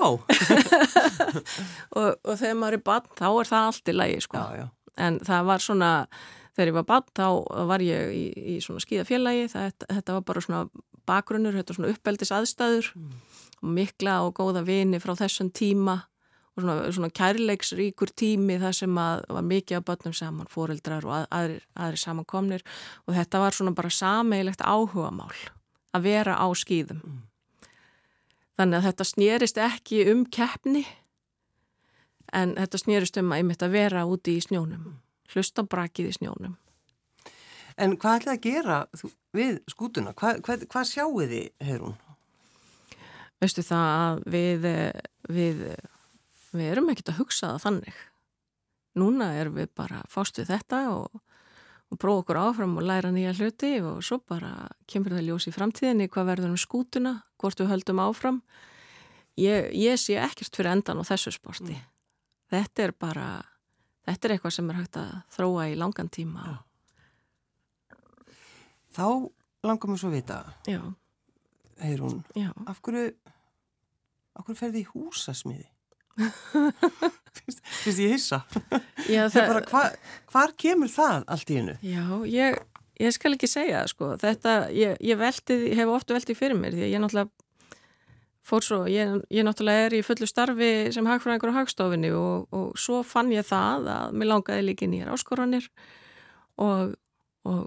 og, 1.98 2.10
og 2.24 2.34
þegar 2.34 2.58
maður 2.58 2.80
er 2.80 2.84
bann, 2.88 3.14
þá 3.20 3.28
er 3.30 3.52
það 3.52 3.70
allt 3.70 3.92
í 3.92 3.96
lægi, 3.96 4.20
sko. 4.26 4.42
Já, 4.42 4.64
já. 4.64 4.68
En 4.98 5.20
það 5.22 5.48
var 5.52 5.62
svona, 5.62 5.94
þegar 6.56 6.72
ég 6.72 6.78
var 6.80 6.88
bann, 6.88 7.08
þá 7.14 7.28
var 7.70 7.84
ég 7.84 8.12
í, 8.16 8.26
í 8.56 8.60
svona 8.64 8.82
skýðafélagi, 8.82 9.48
þetta 9.54 10.16
var 10.16 10.24
bara 10.26 10.42
svona 10.44 10.64
bakgrunnur, 11.08 11.56
þetta 11.56 11.72
var 11.72 11.78
svona 11.78 11.92
uppeldis 11.94 12.34
aðstæður. 12.34 12.92
Mm 12.98 13.18
mikla 13.62 14.20
og 14.26 14.36
góða 14.38 14.64
vini 14.66 15.00
frá 15.02 15.14
þessum 15.18 15.50
tíma 15.54 15.98
og 16.58 16.64
svona, 16.64 16.92
svona 16.92 17.10
kærleiksríkur 17.14 18.12
tími 18.18 18.58
þar 18.62 18.76
sem 18.76 18.98
að 18.98 19.24
var 19.36 19.46
mikið 19.46 19.78
af 19.78 19.86
börnum 19.86 20.14
saman, 20.16 20.50
fóreldrar 20.50 21.06
og 21.06 21.26
aðri, 21.30 21.60
aðri 21.78 22.02
samankomnir 22.02 22.66
og 23.06 23.14
þetta 23.14 23.42
var 23.42 23.56
svona 23.56 23.74
bara 23.78 23.90
sameilegt 23.94 24.64
áhuga 24.66 25.10
mál 25.14 25.34
að 25.94 26.08
vera 26.08 26.36
á 26.38 26.46
skýðum. 26.54 27.02
Mm. 27.04 27.20
Þannig 28.58 28.78
að 28.78 28.88
þetta 28.88 29.06
snýrist 29.06 29.60
ekki 29.62 30.00
um 30.12 30.24
keppni 30.26 30.82
en 32.34 32.56
þetta 32.58 32.80
snýrist 32.82 33.20
um 33.20 33.30
að 33.32 33.42
ég 33.42 33.46
mitt 33.52 33.62
að 33.62 33.76
vera 33.76 34.06
úti 34.08 34.34
í 34.36 34.42
snjónum, 34.42 34.98
hlusta 35.32 35.62
brakið 35.62 36.10
í 36.10 36.16
snjónum. 36.18 36.58
En 37.78 37.94
hvað 37.94 38.24
ætlaði 38.24 38.34
að 38.34 38.46
gera 38.48 38.78
við 39.36 39.60
skútuna? 39.70 40.12
Hvað, 40.18 40.42
hvað, 40.42 40.66
hvað 40.72 40.88
sjáu 40.90 41.12
þið, 41.22 41.44
Heirún? 41.62 41.94
Veistu 43.42 43.64
það 43.66 43.88
að 43.94 44.20
við, 44.34 44.68
við, 45.30 45.64
við 46.52 46.70
erum 46.72 46.92
ekkert 46.92 47.12
að 47.12 47.20
hugsa 47.22 47.52
það 47.54 47.64
þannig. 47.66 47.98
Núna 48.98 49.32
erum 49.38 49.58
við 49.60 49.70
bara 49.78 50.02
fást 50.10 50.40
við 50.40 50.50
þetta 50.50 50.80
og, 50.94 51.20
og 51.92 52.00
prófa 52.00 52.24
okkur 52.24 52.40
áfram 52.40 52.78
og 52.80 52.88
læra 52.88 53.12
nýja 53.14 53.36
hluti 53.38 53.76
og 53.84 54.00
svo 54.06 54.20
bara 54.26 54.70
kemur 54.90 55.14
það 55.14 55.28
ljós 55.28 55.48
í 55.50 55.54
framtíðinni 55.54 56.08
hvað 56.10 56.32
verður 56.32 56.54
um 56.54 56.60
skútuna, 56.60 57.14
hvort 57.38 57.60
við 57.62 57.70
höldum 57.72 58.02
áfram. 58.02 58.42
Ég, 59.38 59.70
ég 59.78 60.00
sé 60.00 60.18
ekkert 60.18 60.56
fyrir 60.56 60.72
endan 60.72 60.98
á 60.98 61.04
þessu 61.06 61.30
sporti. 61.36 61.76
Mm. 61.76 61.86
Þetta 62.48 62.88
er 62.88 62.94
bara, 62.96 63.26
þetta 64.08 64.26
er 64.26 64.34
eitthvað 64.34 64.56
sem 64.56 64.70
er 64.72 64.80
hægt 64.80 64.98
að 64.98 65.12
þróa 65.36 65.68
í 65.70 65.76
langan 65.78 66.10
tíma. 66.10 66.46
Já. 66.48 66.56
Þá 68.98 69.06
langar 69.68 69.92
mér 69.92 70.00
svo 70.00 70.10
að 70.10 70.16
vita. 70.16 70.38
Já. 70.66 70.80
Heirún, 71.78 72.24
af 72.66 72.80
hverju 72.82 73.12
hverju 74.44 74.60
ferði 74.62 74.84
í 74.84 74.88
húsasmiði? 74.92 75.68
Fyrst 77.38 78.00
ég 78.02 78.16
hissa 78.16 78.40
Já, 79.06 79.28
það... 79.30 79.44
bara, 79.44 79.60
hva, 79.70 79.82
hvar 80.32 80.54
kemur 80.58 80.90
það 80.90 81.26
allt 81.30 81.52
í 81.52 81.58
hennu? 81.60 81.76
Já, 81.86 82.04
ég, 82.26 82.58
ég 82.98 83.14
skal 83.14 83.34
ekki 83.36 83.50
segja 83.50 83.84
sko. 83.90 84.16
þetta, 84.20 84.56
ég, 84.74 84.96
ég 85.04 85.20
veldi, 85.20 85.60
hef 85.78 85.92
ofta 85.92 86.16
veldið 86.16 86.40
fyrir 86.40 86.58
mér 86.58 86.74
því 86.74 86.88
að 86.88 86.92
ég 86.94 87.04
náttúrulega 87.04 87.46
fór 88.48 88.64
svo, 88.64 88.80
ég, 88.90 89.18
ég 89.34 89.44
náttúrulega 89.44 89.88
er 89.88 89.98
í 89.98 90.04
fullu 90.06 90.28
starfi 90.28 90.70
sem 90.94 91.08
hagfræðingur 91.08 91.52
á 91.52 91.58
hagstofinni 91.60 92.12
og, 92.16 92.46
og 92.54 92.78
svo 92.80 93.02
fann 93.06 93.32
ég 93.34 93.46
það 93.46 93.90
að 93.92 94.14
mér 94.18 94.32
langaði 94.32 94.64
líka 94.64 94.88
nýjar 94.88 95.12
áskoranir 95.14 95.68
og, 96.64 96.94
og 97.46 97.66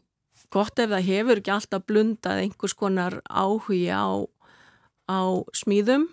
gott 0.52 0.82
ef 0.82 0.92
það 0.92 1.08
hefur 1.08 1.42
ekki 1.42 1.54
alltaf 1.54 1.86
blundað 1.88 2.42
einhvers 2.46 2.76
konar 2.78 3.20
áhugi 3.30 3.86
á, 3.94 4.26
á 5.08 5.20
smíðum 5.56 6.10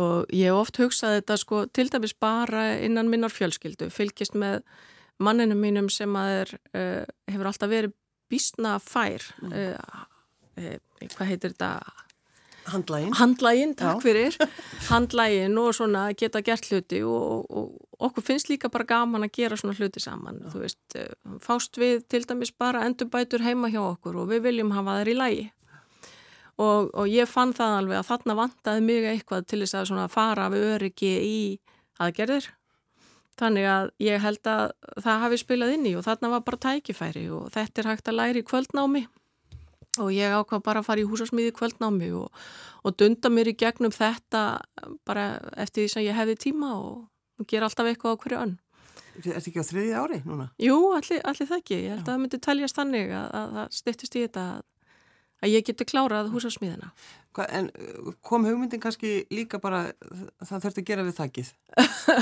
og 0.00 0.32
ég 0.34 0.50
hef 0.50 0.60
oft 0.60 0.80
hugsað 0.80 1.20
þetta 1.20 1.38
sko 1.40 1.62
til 1.74 1.88
dæmis 1.92 2.14
bara 2.20 2.68
innan 2.84 3.10
minnar 3.12 3.32
fjölskyldu, 3.32 3.90
fylgist 3.94 4.36
með 4.38 4.62
manninu 5.22 5.56
mínum 5.58 5.90
sem 5.92 6.12
að 6.18 6.32
er, 6.40 6.56
uh, 6.76 7.04
hefur 7.32 7.50
alltaf 7.50 7.72
verið 7.72 7.94
bísna 8.32 8.76
fær, 8.82 9.24
uh, 9.48 9.78
uh, 10.58 10.76
hvað 11.14 11.32
heitir 11.32 11.54
þetta? 11.54 11.70
Handlægin. 12.66 13.12
Handlægin, 13.14 13.74
takk 13.78 14.00
Já. 14.00 14.02
fyrir. 14.02 14.36
Handlægin 14.90 15.58
og 15.62 15.74
svona 15.78 16.08
geta 16.18 16.40
gert 16.42 16.66
hluti 16.66 16.98
og, 17.06 17.44
og 17.46 18.08
okkur 18.08 18.24
finnst 18.26 18.50
líka 18.50 18.66
bara 18.74 18.88
gaman 18.88 19.22
að 19.22 19.36
gera 19.38 19.58
svona 19.60 19.76
hluti 19.78 20.02
saman. 20.02 20.40
Já. 20.42 20.48
Þú 20.50 20.62
veist, 20.64 20.96
fást 21.44 21.78
við 21.78 22.02
til 22.10 22.24
dæmis 22.26 22.50
bara 22.50 22.82
endurbætur 22.88 23.46
heima 23.46 23.70
hjá 23.70 23.84
okkur 23.84 24.18
og 24.18 24.32
við 24.34 24.48
viljum 24.48 24.74
hafa 24.74 24.98
þær 24.98 25.12
í 25.12 25.16
lægi. 25.20 25.46
Og, 26.56 26.88
og 26.96 27.08
ég 27.12 27.28
fann 27.28 27.52
það 27.52 27.74
alveg 27.82 27.98
að 28.00 28.06
þarna 28.10 28.36
vantaði 28.38 28.84
mjög 28.86 29.08
eitthvað 29.10 29.48
til 29.50 29.58
þess 29.64 29.90
að 29.92 30.06
fara 30.14 30.46
við 30.52 30.68
öryggi 30.70 31.10
í 31.20 31.40
aðgerðir. 32.00 32.48
Þannig 33.36 33.66
að 33.68 33.90
ég 34.00 34.22
held 34.24 34.48
að 34.48 34.70
það 35.04 35.22
hafi 35.26 35.38
spilað 35.42 35.74
inn 35.74 35.88
í 35.90 35.92
og 35.98 36.06
þarna 36.06 36.30
var 36.32 36.44
bara 36.46 36.62
tækifæri 36.64 37.26
og 37.36 37.50
þetta 37.52 37.82
er 37.82 37.90
hægt 37.90 38.08
að 38.08 38.16
læri 38.16 38.40
í 38.40 38.46
kvöldnámi 38.48 39.02
og 40.00 40.12
ég 40.12 40.32
ákvað 40.32 40.62
bara 40.64 40.80
að 40.80 40.88
fara 40.88 41.02
í 41.02 41.08
húsasmiði 41.08 41.52
kvöldnámi 41.56 42.08
og, 42.16 42.30
og 42.84 42.96
dunda 42.96 43.28
mér 43.32 43.52
í 43.52 43.56
gegnum 43.60 43.92
þetta 43.92 44.62
bara 45.08 45.26
eftir 45.60 45.84
því 45.84 45.92
sem 45.92 46.06
ég 46.06 46.16
hefði 46.16 46.38
tíma 46.46 46.72
og 46.80 47.44
gera 47.48 47.68
alltaf 47.68 47.90
eitthvað 47.90 48.16
á 48.16 48.20
hverju 48.24 48.40
önn. 48.44 48.56
Er 49.16 49.24
þetta 49.24 49.50
ekki 49.50 49.64
á 49.64 49.70
þriði 49.70 49.92
ári 49.96 50.18
núna? 50.26 50.48
Jú, 50.60 50.76
allir, 50.96 51.20
allir 51.24 51.48
það 51.48 51.60
ekki. 51.60 51.76
Ég 51.76 51.92
held 51.94 52.00
Já. 52.00 52.04
að 52.04 52.10
það 52.10 52.22
myndi 52.22 52.40
teljast 52.44 52.80
þannig 52.80 53.12
að 53.16 53.54
það 53.56 53.76
stiftist 53.76 54.16
í 54.16 54.24
þetta 54.26 54.44
að, 54.56 54.64
að 55.44 55.52
ég 55.52 55.66
geti 55.66 55.86
klárað 55.88 56.30
húsasmiðina. 56.32 56.90
Hva, 57.36 57.46
en 57.52 57.68
uh, 57.76 58.12
kom 58.24 58.46
hugmyndin 58.48 58.80
kannski 58.80 59.26
líka 59.34 59.60
bara 59.60 59.86
það 60.40 60.66
þurfti 60.66 60.84
að 60.84 60.90
gera 60.90 61.06
við 61.06 61.18
þakkið? 61.18 61.50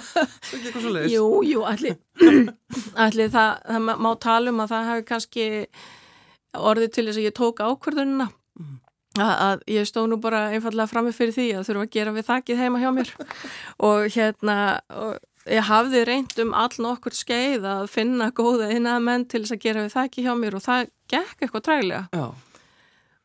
jú, 1.14 1.26
jú, 1.46 1.66
allir, 1.70 2.00
allir 3.06 3.34
það, 3.34 3.52
það 3.68 3.92
má 4.06 4.10
tala 4.22 4.54
um 4.54 4.64
að 4.64 4.72
það 4.74 4.88
hefur 4.90 5.06
kannski 5.12 5.50
orðið 6.54 6.94
til 6.94 7.06
þess 7.08 7.20
að 7.20 7.28
ég 7.28 7.36
tók 7.36 7.62
ákverðununa 7.62 8.26
mm. 8.30 8.74
að, 9.18 9.34
að 9.34 9.62
ég 9.74 9.88
stóð 9.90 10.10
nú 10.12 10.18
bara 10.22 10.48
einfallega 10.54 10.90
frammi 10.90 11.14
fyrir 11.14 11.36
því 11.36 11.46
að 11.58 11.68
þurfa 11.68 11.86
að 11.86 11.94
gera 11.96 12.16
við 12.16 12.28
þakkið 12.30 12.62
heima 12.62 12.82
hjá 12.82 12.90
mér 12.94 13.14
og 13.90 14.08
hérna 14.14 14.56
og 14.94 15.50
ég 15.50 15.68
hafði 15.68 16.04
reynd 16.08 16.38
um 16.44 16.54
all 16.56 16.72
nokkur 16.80 17.16
skeið 17.16 17.66
að 17.68 17.86
finna 17.92 18.30
góða 18.34 18.70
innað 18.74 19.06
menn 19.08 19.28
til 19.28 19.44
þess 19.44 19.56
að 19.56 19.64
gera 19.66 19.84
við 19.84 19.96
þakkið 19.98 20.28
hjá 20.28 20.34
mér 20.40 20.58
og 20.58 20.64
það 20.64 20.90
gekk 21.12 21.44
eitthvað 21.44 21.66
trælega 21.68 22.04
Já. 22.14 22.26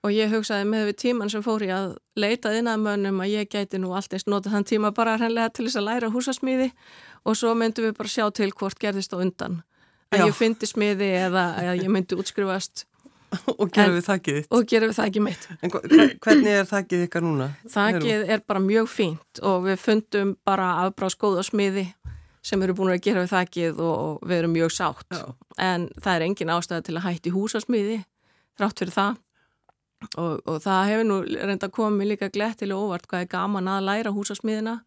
Og 0.05 0.13
ég 0.15 0.31
hugsaði 0.31 0.67
með 0.69 0.89
við 0.89 0.97
tíman 1.03 1.31
sem 1.31 1.43
fór 1.43 1.63
ég 1.65 1.73
að 1.75 1.95
leita 2.19 2.51
innað 2.55 2.83
mönnum 2.83 3.23
að 3.23 3.33
ég 3.33 3.49
gæti 3.51 3.79
nú 3.81 3.91
alltaf 3.97 4.23
notað 4.29 4.55
þann 4.55 4.67
tíma 4.69 4.91
bara 4.95 5.17
hreinlega 5.19 5.51
til 5.55 5.65
þess 5.67 5.79
að 5.81 5.87
læra 5.89 6.11
húsasmíði. 6.13 6.69
Og 7.27 7.35
svo 7.35 7.51
myndum 7.57 7.89
við 7.89 7.97
bara 7.97 8.11
sjá 8.11 8.29
til 8.31 8.51
hvort 8.55 8.79
gerðist 8.79 9.15
á 9.15 9.19
undan. 9.19 9.59
Að 10.09 10.23
Já. 10.23 10.25
ég 10.29 10.37
fyndi 10.37 10.69
smiði 10.69 11.09
eða 11.27 11.43
að 11.59 11.83
ég 11.83 11.91
myndi 11.91 12.17
útskrifast. 12.19 12.85
Og 13.59 13.67
gera 13.69 13.93
við 13.93 14.07
þakkið 14.07 14.37
þitt. 14.39 14.47
og 14.49 14.63
gera 14.71 14.87
við 14.89 14.95
þakkið 14.97 15.25
mitt. 15.27 15.43
En 15.61 15.73
hvernig 16.23 16.55
er 16.55 16.65
þakkið 16.65 17.03
ykkar 17.05 17.25
núna? 17.27 17.51
þakkið 17.69 18.31
er 18.33 18.41
bara 18.47 18.63
mjög 18.63 18.89
fínt 18.89 19.41
og 19.45 19.67
við 19.67 19.77
fundum 19.83 20.31
bara 20.47 20.71
afbráð 20.87 21.13
skóða 21.13 21.43
smiði 21.45 21.85
sem 22.41 22.63
eru 22.65 22.73
búin 22.73 22.95
að 22.95 23.03
gera 23.05 23.21
við 23.21 23.35
þakkið 23.35 23.83
og 23.85 24.23
við 24.25 24.37
erum 24.39 24.55
mjög 24.55 24.73
sátt. 24.73 25.05
Já. 25.13 25.35
en 25.59 25.89
það 25.99 26.13
er 26.15 26.25
engin 26.25 26.53
ástæða 26.55 26.85
til 26.87 26.95
að 26.97 27.05
hætti 27.05 27.33
húsasmiði 27.35 27.99
þrátt 28.57 28.81
fyrir 28.81 28.95
það 28.95 29.19
og, 30.15 30.39
og 30.45 30.61
það 30.63 30.91
hefur 30.91 31.07
nú 31.09 31.17
reynda 31.27 31.71
komið 31.73 32.13
líka 32.13 32.31
glettilega 32.33 32.79
óvart 32.79 33.07
hvað 33.09 33.25
er 33.25 33.33
gaman 33.33 33.71
að 33.71 33.87
læra 33.89 34.13
húsasmiðina 34.15 34.79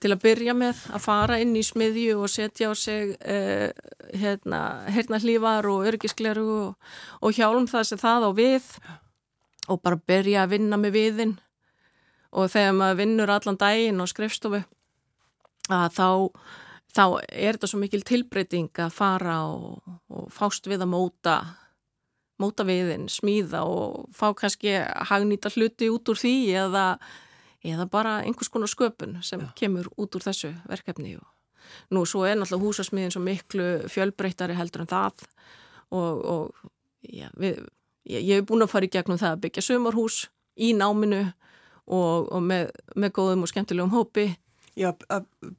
til 0.00 0.14
að 0.14 0.22
byrja 0.24 0.54
með 0.56 0.80
að 0.96 1.04
fara 1.04 1.36
inn 1.42 1.52
í 1.58 1.62
smiðju 1.64 2.16
og 2.24 2.32
setja 2.32 2.70
á 2.72 2.74
sig 2.78 3.12
uh, 3.20 3.68
hérna, 4.16 4.62
hérna 4.88 5.20
hlývar 5.20 5.68
og 5.68 5.84
örgiskleru 5.90 6.46
og, 6.56 6.90
og 7.20 7.36
hjálum 7.36 7.68
það 7.68 7.86
sem 7.90 8.00
það 8.00 8.26
á 8.26 8.30
við. 8.36 8.70
Og 9.70 9.78
bara 9.84 10.00
byrja 10.00 10.46
að 10.46 10.56
vinna 10.56 10.80
með 10.80 10.96
viðin 10.96 11.36
og 12.32 12.50
þegar 12.50 12.76
maður 12.78 13.00
vinnur 13.02 13.32
allan 13.34 13.58
daginn 13.60 14.00
á 14.00 14.06
skrifstofu 14.08 14.62
að 15.70 15.94
þá, 15.94 16.08
þá 16.96 17.04
er 17.28 17.58
þetta 17.58 17.70
svo 17.70 17.80
mikil 17.82 18.02
tilbreyting 18.06 18.82
að 18.82 18.94
fara 18.94 19.36
og, 19.50 19.82
og 20.10 20.30
fást 20.34 20.66
við 20.70 20.86
að 20.86 20.92
móta 20.94 21.36
móta 22.40 22.64
viðin, 22.66 23.08
smíða 23.12 23.64
og 23.68 24.08
fá 24.16 24.30
kannski 24.36 24.78
hagnýta 25.10 25.52
hluti 25.54 25.90
út 25.92 26.08
úr 26.10 26.20
því 26.20 26.36
eða 26.64 26.86
eða 27.66 27.86
bara 27.90 28.20
einhvers 28.24 28.48
konar 28.48 28.70
sköpun 28.72 29.18
sem 29.22 29.40
Já. 29.40 29.52
kemur 29.56 29.90
út 30.00 30.16
úr 30.16 30.24
þessu 30.24 30.54
verkefni 30.68 31.18
nú 31.90 32.04
svo 32.08 32.24
er 32.24 32.38
náttúrulega 32.38 32.64
húsasmiðin 32.64 33.12
svo 33.14 33.22
miklu 33.22 33.66
fjölbreytari 33.92 34.56
heldur 34.56 34.84
en 34.84 34.90
það 34.90 35.26
og, 35.90 36.24
og 36.24 36.70
ja, 37.02 37.28
við, 37.36 37.60
ég, 38.08 38.24
ég 38.24 38.40
hef 38.40 38.48
búin 38.48 38.64
að 38.64 38.72
fara 38.72 38.88
í 38.88 38.92
gegnum 38.92 39.20
það 39.20 39.36
að 39.36 39.42
byggja 39.44 39.66
sömurhús 39.66 40.22
í 40.56 40.72
náminu 40.76 41.22
og, 41.90 42.30
og 42.30 42.40
með, 42.42 42.70
með 42.96 43.14
góðum 43.18 43.44
og 43.44 43.52
skemmtilegum 43.52 43.94
hópi 43.94 44.30
Já, 44.78 44.94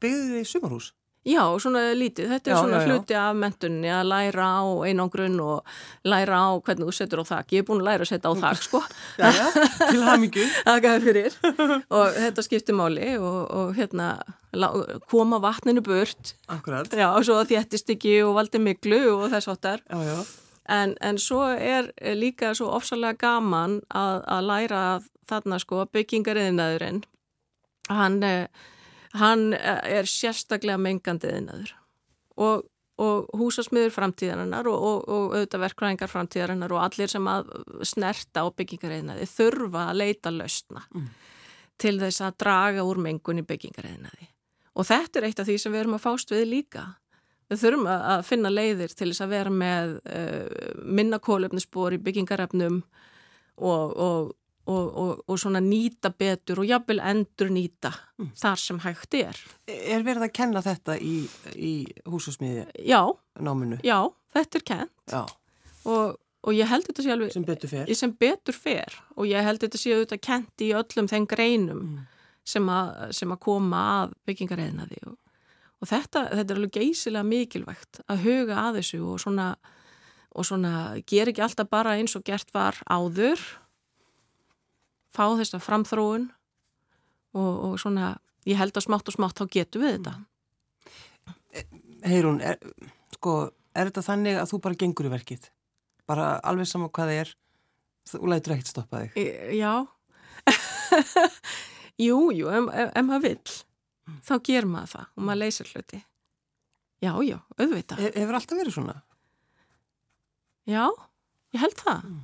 byggðu 0.02 0.40
þið 0.40 0.50
sömurhús? 0.50 0.92
Já, 1.22 1.44
svona 1.62 1.92
lítið. 1.94 2.32
Þetta 2.34 2.50
er 2.50 2.56
já, 2.56 2.60
svona 2.64 2.78
já, 2.82 2.88
hluti 2.90 3.16
af 3.20 3.36
mentunni 3.38 3.90
að 3.94 4.08
læra 4.10 4.46
á 4.58 4.66
einangrun 4.90 5.36
og 5.44 5.76
læra 6.10 6.40
á 6.42 6.50
hvernig 6.66 6.88
þú 6.90 6.96
setur 6.98 7.22
á 7.22 7.26
þakk. 7.30 7.54
Ég 7.54 7.62
er 7.62 7.68
búin 7.68 7.84
að 7.84 7.90
læra 7.92 8.08
að 8.08 8.10
setja 8.10 8.32
á 8.32 8.34
þakk, 8.42 8.64
sko. 8.66 8.82
Já, 9.22 9.28
já, 9.38 9.46
til 9.92 10.02
hamingu. 10.08 10.46
Það 10.66 10.80
gæði 10.88 11.04
fyrir. 11.06 11.36
Og 11.94 12.18
þetta 12.18 12.46
skiptir 12.48 12.78
máli 12.80 13.12
og, 13.22 13.40
og 13.54 13.76
hérna 13.78 14.08
koma 15.14 15.38
vatninu 15.44 15.86
burt. 15.86 16.34
Akkurat. 16.50 16.90
Já, 16.90 17.12
og 17.14 17.28
svo 17.30 17.38
þéttist 17.46 17.94
ekki 17.94 18.18
og 18.26 18.34
valdi 18.40 18.64
miklu 18.64 19.04
og 19.14 19.30
þess 19.30 19.54
áttar. 19.54 19.86
Já, 19.86 20.02
já. 20.02 20.18
En, 20.72 20.98
en 21.06 21.22
svo 21.22 21.46
er 21.54 21.94
líka 22.18 22.56
svo 22.58 22.72
ofsalega 22.74 23.20
gaman 23.22 23.82
að, 23.94 24.26
að 24.26 24.50
læra 24.50 24.84
þarna, 25.30 25.62
sko, 25.62 25.86
byggingariðinaðurinn. 25.94 27.04
Hann 27.92 28.22
er 28.26 28.48
hann 29.20 29.52
eh, 29.58 29.98
er 30.00 30.10
sérstaklega 30.10 30.80
mengandið 30.82 31.38
innadur 31.40 31.74
og, 32.42 32.68
og 33.02 33.32
húsasmiður 33.38 33.94
framtíðarinnar 33.96 34.70
og, 34.72 34.88
og, 34.88 35.04
og 35.10 35.36
auðvitað 35.36 35.66
verkvæðingar 35.66 36.12
framtíðarinnar 36.12 36.76
og 36.76 36.84
allir 36.86 37.12
sem 37.12 37.28
að 37.32 37.52
snerta 37.88 38.46
á 38.46 38.48
byggingareinaði 38.56 39.28
þurfa 39.32 39.90
að 39.90 40.02
leita 40.04 40.34
lausna 40.36 40.86
mm. 40.94 41.12
til 41.82 41.98
þess 42.02 42.26
að 42.28 42.40
draga 42.46 42.88
úr 42.88 43.02
mengun 43.04 43.42
í 43.42 43.48
byggingareinaði 43.48 44.32
og 44.72 44.88
þetta 44.88 45.20
er 45.20 45.30
eitt 45.30 45.44
af 45.44 45.50
því 45.50 45.60
sem 45.60 45.74
við 45.74 45.84
erum 45.84 46.00
að 46.00 46.06
fást 46.06 46.34
við 46.34 46.48
líka 46.54 46.88
við 47.52 47.66
þurfum 47.66 47.88
að 47.92 48.22
finna 48.24 48.52
leiðir 48.52 48.94
til 48.96 49.10
þess 49.10 49.26
að 49.26 49.34
vera 49.36 49.52
með 49.52 49.98
uh, 50.08 50.76
minna 50.88 51.20
kólöfnisspor 51.20 51.98
í 51.98 52.04
byggingarefnum 52.04 52.80
og 53.62 53.98
og, 54.00 54.30
og, 54.72 55.22
og 55.28 55.40
svona 55.40 55.62
nýta 55.64 56.12
betur 56.14 56.62
og 56.64 56.70
jafnvel 56.70 57.02
endur 57.12 57.52
nýta 57.54 57.92
mm. 58.20 58.32
þar 58.40 58.62
sem 58.62 58.82
hægt 58.86 59.18
er. 59.20 59.40
Er 59.68 60.06
verið 60.08 60.28
að 60.28 60.34
kenna 60.38 60.64
þetta 60.66 60.98
í, 60.98 61.16
í 61.56 61.74
húsusmiði 62.10 62.68
já, 62.88 63.02
náminu? 63.40 63.80
Já, 63.86 64.00
þetta 64.36 64.60
er 64.60 64.68
kent 64.72 65.16
og, 65.16 66.16
og 66.18 66.56
ég 66.58 66.70
held 66.70 66.88
þetta 66.90 67.06
sé 67.06 67.14
alveg 67.16 67.34
sem 67.36 67.48
betur 67.48 67.74
fer. 67.74 67.92
sem 67.98 68.16
betur 68.26 68.58
fer 68.58 69.02
og 69.16 69.28
ég 69.30 69.48
held 69.48 69.64
þetta 69.64 69.82
sé 69.82 69.96
auðvitað 69.96 70.24
kent 70.30 70.66
í 70.66 70.72
öllum 70.78 71.12
þenn 71.12 71.28
greinum 71.32 71.84
mm. 71.88 72.08
sem, 72.54 72.72
að, 72.72 73.12
sem 73.18 73.34
að 73.34 73.44
koma 73.48 73.84
að 73.98 74.16
byggingareðnaði 74.30 75.04
og 75.12 75.90
þetta, 75.90 76.28
þetta 76.30 76.54
er 76.54 76.60
alveg 76.60 76.78
geysilega 76.78 77.28
mikilvægt 77.28 78.04
að 78.06 78.26
huga 78.28 78.66
að 78.68 78.82
þessu 78.82 79.04
og 79.10 79.22
svona 79.24 79.54
og 80.32 80.48
svona 80.48 80.74
ger 81.08 81.28
ekki 81.28 81.44
alltaf 81.44 81.70
bara 81.72 81.98
eins 82.00 82.16
og 82.16 82.24
gert 82.28 82.54
var 82.56 82.78
áður 82.88 83.42
fá 85.12 85.26
þess 85.40 85.56
að 85.58 85.66
framþróun 85.66 86.28
og, 87.36 87.54
og 87.68 87.80
svona, 87.82 88.16
ég 88.48 88.60
held 88.60 88.76
að 88.76 88.88
smátt 88.88 89.12
og 89.12 89.16
smátt 89.16 89.40
þá 89.40 89.46
getum 89.56 89.86
við 89.86 89.98
þetta. 89.98 90.16
Heirún, 92.08 92.40
er, 92.42 92.58
sko, 93.18 93.36
er 93.76 93.92
þetta 93.92 94.06
þannig 94.08 94.40
að 94.42 94.54
þú 94.54 94.62
bara 94.64 94.80
gengur 94.84 95.10
í 95.10 95.14
verkið? 95.14 95.50
Bara 96.10 96.34
alveg 96.48 96.70
saman 96.70 96.92
hvað 96.94 97.12
það 97.12 97.24
er, 97.24 97.34
þú 98.12 98.32
lætur 98.32 98.56
ekkert 98.56 98.72
stoppa 98.72 99.04
þig? 99.04 99.20
E, 99.20 99.58
já, 99.60 99.74
jú, 102.08 102.18
jú, 102.36 102.50
ef, 102.50 102.72
ef, 102.88 103.04
maður 103.06 103.28
vill, 103.28 103.60
þá 104.26 104.34
ger 104.48 104.68
maður 104.70 104.96
það 104.96 105.06
og 105.12 105.28
maður 105.28 105.44
leysir 105.44 105.72
hluti. 105.76 106.02
Já, 107.02 107.14
já, 107.26 107.38
auðvitað. 107.58 108.02
He, 108.02 108.12
hefur 108.22 108.38
alltaf 108.38 108.60
verið 108.62 108.78
svona? 108.78 108.98
Já, 110.70 110.84
ég 111.56 111.64
held 111.64 111.80
það. 111.82 112.04
Mm. 112.06 112.20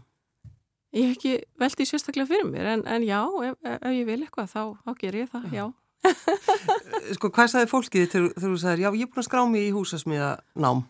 Ég 0.97 1.12
hef 1.12 1.17
ekki 1.17 1.33
veldi 1.62 1.86
sérstaklega 1.86 2.29
fyrir 2.29 2.47
mér 2.49 2.71
en, 2.73 2.86
en 2.89 3.03
já, 3.05 3.19
ef, 3.45 3.57
ef 3.77 3.91
ég 3.93 4.07
vil 4.07 4.21
eitthvað 4.23 4.49
þá, 4.49 4.62
þá 4.81 4.91
ger 5.03 5.17
ég 5.19 5.31
það, 5.33 5.49
já. 5.53 5.65
sko, 7.17 7.29
hvað 7.33 7.51
sagði 7.53 7.71
fólkið 7.71 8.05
þegar 8.13 8.29
þú 8.41 8.53
sagðir, 8.62 8.86
já, 8.86 8.89
ég 8.89 9.05
er 9.05 9.12
búin 9.12 9.23
að 9.23 9.27
skrá 9.27 9.41
mig 9.49 9.67
í 9.67 9.73
húsasmiða 9.75 10.31
nám? 10.57 10.86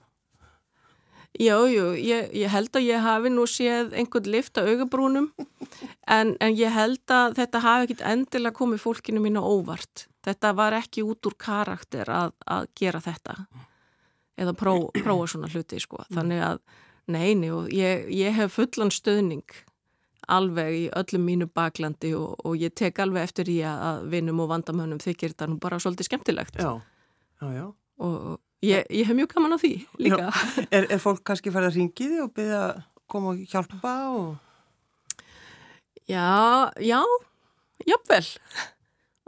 Já, 1.37 1.53
jú, 1.69 1.91
ég, 1.99 2.31
ég 2.33 2.49
held 2.49 2.73
að 2.79 2.87
ég 2.87 3.03
hafi 3.03 3.29
nú 3.29 3.43
séð 3.49 3.91
einhvern 3.99 4.29
lift 4.33 4.57
á 4.57 4.65
augabrúnum 4.65 5.27
en, 6.07 6.33
en 6.41 6.55
ég 6.57 6.73
held 6.73 7.13
að 7.13 7.35
þetta 7.37 7.61
hafi 7.61 7.85
ekkit 7.85 8.01
endilega 8.09 8.57
komið 8.57 8.81
fólkinu 8.81 9.21
mínu 9.21 9.43
óvart. 9.45 10.07
Þetta 10.25 10.53
var 10.57 10.73
ekki 10.79 11.05
út 11.05 11.29
úr 11.29 11.35
karakter 11.37 12.09
að, 12.09 12.33
að 12.47 12.71
gera 12.79 13.03
þetta 13.03 13.37
eða 14.37 14.55
pró, 14.57 14.73
prófa 14.97 15.29
svona 15.29 15.51
hluti, 15.51 15.77
sko. 15.83 16.01
Þannig 16.09 16.41
að, 16.47 16.59
neini, 17.13 17.51
og 17.53 17.69
ég, 17.73 18.09
ég 18.13 18.33
hef 18.37 18.57
fullan 18.57 18.93
stöðning 18.93 19.45
alveg 20.27 20.73
í 20.75 20.83
öllum 20.99 21.23
mínu 21.27 21.47
baklandi 21.55 22.13
og, 22.17 22.35
og 22.45 22.57
ég 22.59 22.73
tek 22.75 22.99
alveg 23.03 23.29
eftir 23.29 23.51
í 23.51 23.59
að 23.67 24.07
vinum 24.11 24.41
og 24.43 24.51
vandamönnum 24.51 24.99
þykir 25.03 25.33
þetta 25.33 25.47
nú 25.51 25.59
bara 25.63 25.79
svolítið 25.79 26.09
skemmtilegt. 26.09 26.59
Já, 26.59 26.81
já, 27.41 27.47
já. 27.55 27.65
og 28.03 28.17
ég, 28.65 28.83
ég 28.89 29.07
hef 29.07 29.15
mjög 29.15 29.31
gaman 29.35 29.55
á 29.55 29.57
því 29.61 29.73
líka. 30.03 30.27
Er, 30.71 30.89
er 30.91 31.01
fólk 31.01 31.23
kannski 31.27 31.53
farið 31.53 31.71
að 31.71 31.79
ringi 31.79 32.11
þið 32.11 32.25
og 32.25 32.33
byrja 32.35 32.59
að 32.65 32.83
koma 33.07 33.33
og 33.33 33.47
hjálpa 33.47 33.95
og... 34.17 34.35
Já, 36.07 36.27
já 36.79 37.01
jafnvel. 37.87 38.25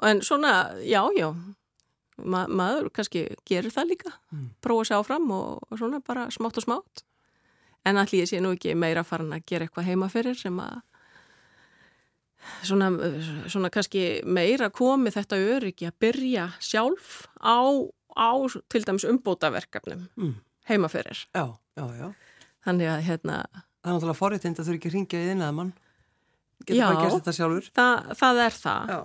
En 0.04 0.22
svona, 0.22 0.72
já, 0.84 1.04
já. 1.18 1.34
Ma, 2.20 2.44
maður 2.48 2.90
kannski 2.92 3.28
gerir 3.48 3.72
það 3.72 3.94
líka. 3.94 4.12
Mm. 4.32 4.50
prófa 4.64 4.90
sér 4.90 5.00
áfram 5.00 5.32
og, 5.32 5.64
og 5.70 5.80
svona 5.80 6.02
bara 6.04 6.28
smátt 6.32 6.60
og 6.60 6.66
smátt. 6.66 7.04
En 7.88 7.98
allir 7.98 8.26
ég 8.26 8.30
sé 8.30 8.42
nú 8.44 8.52
ekki 8.56 8.76
meira 8.76 9.06
farin 9.08 9.32
að 9.36 9.46
gera 9.48 9.68
eitthvað 9.68 9.88
heima 9.88 10.10
fyrir 10.12 10.36
sem 10.36 10.58
að 10.60 10.82
svona, 12.64 12.90
svona 13.52 13.72
kannski 13.74 14.22
meira 14.26 14.70
komi 14.74 15.12
þetta 15.14 15.40
öryggi 15.56 15.90
að 15.90 15.98
byrja 16.06 16.48
sjálf 16.64 17.24
á, 17.40 17.60
á 18.16 18.32
til 18.72 18.84
dæmis 18.88 19.08
umbótaverkefnum 19.10 20.08
mm. 20.16 20.34
heima 20.70 20.90
fyrir. 20.92 21.26
Já, 21.36 21.56
já, 21.80 21.86
já. 22.00 22.10
Þannig 22.68 22.92
að 22.92 23.06
hérna... 23.08 23.38
Það 23.80 23.92
er 23.92 23.96
náttúrulega 23.96 24.20
forréttind 24.20 24.60
að 24.60 24.68
þú 24.70 24.76
ekki 24.76 24.92
ringja 24.94 25.22
í 25.24 25.30
þinn 25.32 25.46
að 25.46 25.56
mann. 25.60 25.72
Getur 26.66 26.84
bara 26.84 27.04
gert 27.06 27.18
þetta 27.20 27.36
sjálfur. 27.38 27.72
Það, 27.80 28.14
það 28.20 28.44
er 28.44 28.58
það. 28.60 28.94
Já. 28.94 29.00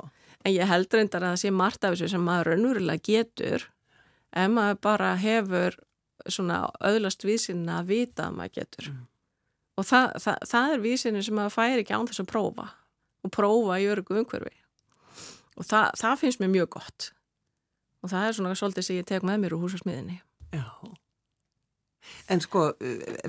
En 0.45 0.53
ég 0.53 0.69
held 0.69 0.95
reyndar 0.99 1.25
að 1.25 1.35
það 1.35 1.43
sé 1.45 1.53
margt 1.55 1.87
af 1.87 1.95
þessu 1.95 2.11
sem 2.13 2.25
maður 2.27 2.51
raunverulega 2.51 3.05
getur 3.07 3.69
ef 4.35 4.51
maður 4.53 4.81
bara 4.85 5.15
hefur 5.21 5.79
svona 6.29 6.65
öðlast 6.85 7.25
vísinna 7.25 7.81
að 7.81 7.93
vita 7.93 8.29
að 8.29 8.39
maður 8.41 8.57
getur. 8.59 8.91
Mm. 8.91 9.05
Og 9.75 9.87
það, 9.89 10.11
það, 10.23 10.49
það 10.51 10.75
er 10.75 10.83
vísinni 10.85 11.23
sem 11.25 11.39
maður 11.39 11.55
fær 11.55 11.83
ekki 11.83 11.95
án 11.95 12.09
þess 12.11 12.23
að 12.23 12.31
prófa 12.31 12.67
og 13.25 13.33
prófa 13.35 13.79
í 13.81 13.89
örgu 13.91 14.21
umhverfi. 14.21 14.55
Og 15.55 15.67
það, 15.69 15.91
það 16.01 16.21
finnst 16.21 16.43
mér 16.43 16.53
mjög 16.53 16.69
gott. 16.77 17.09
Og 18.05 18.13
það 18.13 18.29
er 18.29 18.37
svona 18.37 18.59
svolítið 18.59 18.87
sem 18.89 19.01
ég 19.01 19.09
tek 19.09 19.25
með 19.25 19.41
mér 19.45 19.57
úr 19.57 19.65
húsasmiðinni. 19.65 20.21
Já. 20.55 20.67
En 22.29 22.43
sko, 22.45 22.67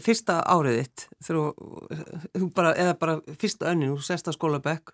fyrsta 0.03 0.41
áriðitt, 0.51 1.05
þú 1.23 2.49
bara, 2.55 2.73
eða 2.75 2.95
bara 2.99 3.15
fyrsta 3.39 3.69
önnin, 3.71 3.93
þú 3.95 4.03
sest 4.03 4.27
að 4.27 4.35
skóla 4.35 4.59
bekk 4.63 4.91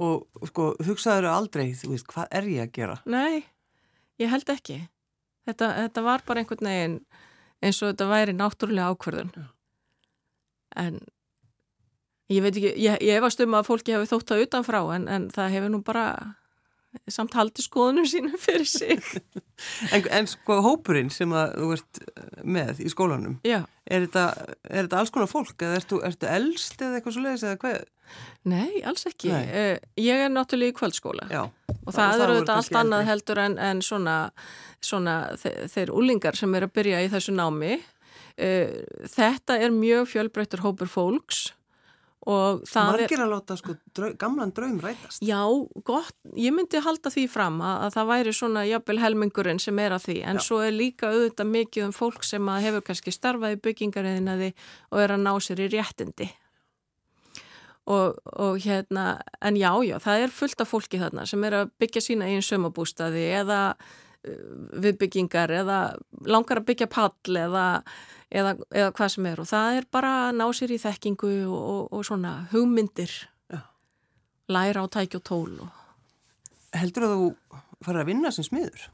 og 0.00 0.48
sko, 0.48 0.70
hugsaður 0.84 1.28
aldrei, 1.28 1.70
þú 1.76 1.92
veist, 1.92 2.08
hvað 2.08 2.30
er 2.38 2.48
ég 2.52 2.68
að 2.68 2.74
gera? 2.78 2.98
Nei, 3.08 3.44
ég 4.20 4.32
held 4.32 4.48
ekki. 4.52 4.78
Þetta, 5.48 5.70
þetta 5.82 6.04
var 6.04 6.24
bara 6.28 6.42
einhvern 6.42 6.68
veginn 6.68 6.98
eins 7.64 7.80
og 7.82 7.92
þetta 7.92 8.08
væri 8.08 8.36
náttúrulega 8.36 8.92
ákverðun. 8.92 9.32
Já. 9.36 9.46
En 10.78 11.00
ég 12.28 12.44
veit 12.44 12.56
ekki, 12.56 12.74
ég, 12.76 13.00
ég 13.04 13.20
efast 13.20 13.40
um 13.44 13.56
að 13.58 13.70
fólki 13.70 13.94
hefur 13.94 14.10
þótt 14.12 14.32
það 14.32 14.44
utanfrá 14.46 14.82
en, 14.96 15.08
en 15.08 15.28
það 15.32 15.56
hefur 15.56 15.74
nú 15.74 15.82
bara 15.86 16.08
samt 17.12 17.34
haldi 17.36 17.62
skoðunum 17.64 18.06
sínum 18.08 18.38
fyrir 18.46 18.68
sig 18.68 19.02
en, 19.94 20.08
en 20.20 20.28
sko 20.30 20.60
hópurinn 20.64 21.12
sem 21.12 21.32
að 21.36 21.54
þú 21.58 21.70
ert 21.76 22.00
eh, 22.04 22.40
með 22.58 22.82
í 22.84 22.92
skólanum 22.92 23.38
Já. 23.46 23.60
er 23.84 24.06
þetta, 24.06 24.24
er 24.64 24.86
þetta 24.86 25.02
alls 25.02 25.14
konar 25.14 25.30
fólk 25.30 25.64
eða 25.66 25.80
ertu, 25.82 26.00
ertu 26.06 26.30
elst 26.30 26.80
eða 26.80 26.98
eitthvað 26.98 27.16
svo 27.16 27.24
leiðis 27.26 27.46
eða 27.48 27.60
hvað? 27.64 27.78
Nei, 28.48 28.80
alls 28.88 29.04
ekki 29.08 29.34
Nei. 29.34 29.44
Eh, 29.52 29.74
ég 30.00 30.24
er 30.24 30.32
náttúrulega 30.32 30.72
í 30.72 30.78
kvöldskóla 30.78 31.28
Já. 31.32 31.42
og 31.44 31.92
það, 31.92 32.02
það 32.06 32.24
eru 32.24 32.38
þetta 32.40 32.56
allt 32.62 32.80
annað 32.82 33.06
heldur 33.10 33.42
en, 33.44 33.58
en 33.68 33.84
svona, 33.84 34.16
svona 34.80 35.20
þeir 35.44 35.92
úlingar 35.92 36.40
sem 36.40 36.56
er 36.56 36.68
að 36.68 36.74
byrja 36.80 37.04
í 37.04 37.12
þessu 37.12 37.36
námi 37.36 37.76
eh, 38.40 38.80
þetta 39.12 39.60
er 39.60 39.76
mjög 39.76 40.08
fjölbreyttur 40.14 40.64
hópur 40.64 40.90
fólks 40.92 41.50
Margir 42.28 43.22
að 43.24 43.30
láta 43.32 43.56
sko 43.56 43.74
drau, 43.96 44.10
gamlan 44.20 44.50
draum 44.52 44.76
rætast. 44.82 45.22
Já, 45.24 45.40
gott, 45.88 46.16
ég 46.36 46.52
myndi 46.52 46.82
halda 46.84 47.12
því 47.12 47.24
fram 47.32 47.62
að, 47.64 47.86
að 47.86 47.94
það 47.94 48.10
væri 48.10 48.34
svona 48.36 48.64
jafnvel 48.68 48.98
helmingurinn 49.00 49.62
sem 49.62 49.80
er 49.80 49.94
að 49.96 50.04
því 50.08 50.16
en 50.28 50.40
Já. 50.40 50.44
svo 50.44 50.58
er 50.66 50.74
líka 50.76 51.08
auðvitað 51.08 51.48
mikið 51.54 51.86
um 51.86 51.94
fólk 51.96 52.26
sem 52.28 52.50
hefur 52.66 52.84
kannski 52.84 53.14
starfað 53.14 53.56
í 53.56 53.62
byggingariðinaði 53.64 54.50
og 54.92 55.00
er 55.04 55.16
að 55.16 55.24
ná 55.24 55.32
sér 55.40 55.64
í 55.64 55.70
réttindi. 55.72 56.28
Og, 57.88 58.18
og 58.36 58.58
hérna, 58.60 59.06
en 59.40 59.56
já, 59.56 59.70
já, 59.88 59.96
það 60.04 60.26
er 60.26 60.34
fullt 60.36 60.60
af 60.60 60.68
fólki 60.68 61.00
þarna 61.00 61.24
sem 61.30 61.48
er 61.48 61.62
að 61.62 61.72
byggja 61.80 62.04
sína 62.04 62.28
einn 62.28 62.44
sömabústaði 62.44 63.24
eða 63.38 63.62
viðbyggingar 64.26 65.52
eða 65.60 65.78
langar 66.26 66.60
að 66.60 66.68
byggja 66.72 66.88
pall 66.90 67.38
eða 67.38 67.66
eða, 68.28 68.54
eða 68.74 68.92
hvað 68.96 69.14
sem 69.14 69.28
er 69.30 69.42
og 69.42 69.48
það 69.48 69.80
er 69.80 69.88
bara 69.94 70.12
að 70.26 70.36
ná 70.40 70.46
sér 70.56 70.74
í 70.74 70.80
þekkingu 70.82 71.32
og, 71.46 71.58
og, 71.58 71.82
og 71.96 72.06
svona 72.06 72.34
hugmyndir 72.52 73.14
ja. 73.52 73.62
læra 74.52 74.84
á 74.84 74.86
tæki 74.98 75.20
og 75.20 75.26
tól 75.26 75.58
og... 75.64 75.74
Heldur 76.76 77.06
að 77.06 77.14
þú 77.16 77.28
fara 77.86 78.04
að 78.04 78.10
vinna 78.10 78.32
sem 78.34 78.46
smiður? 78.46 78.88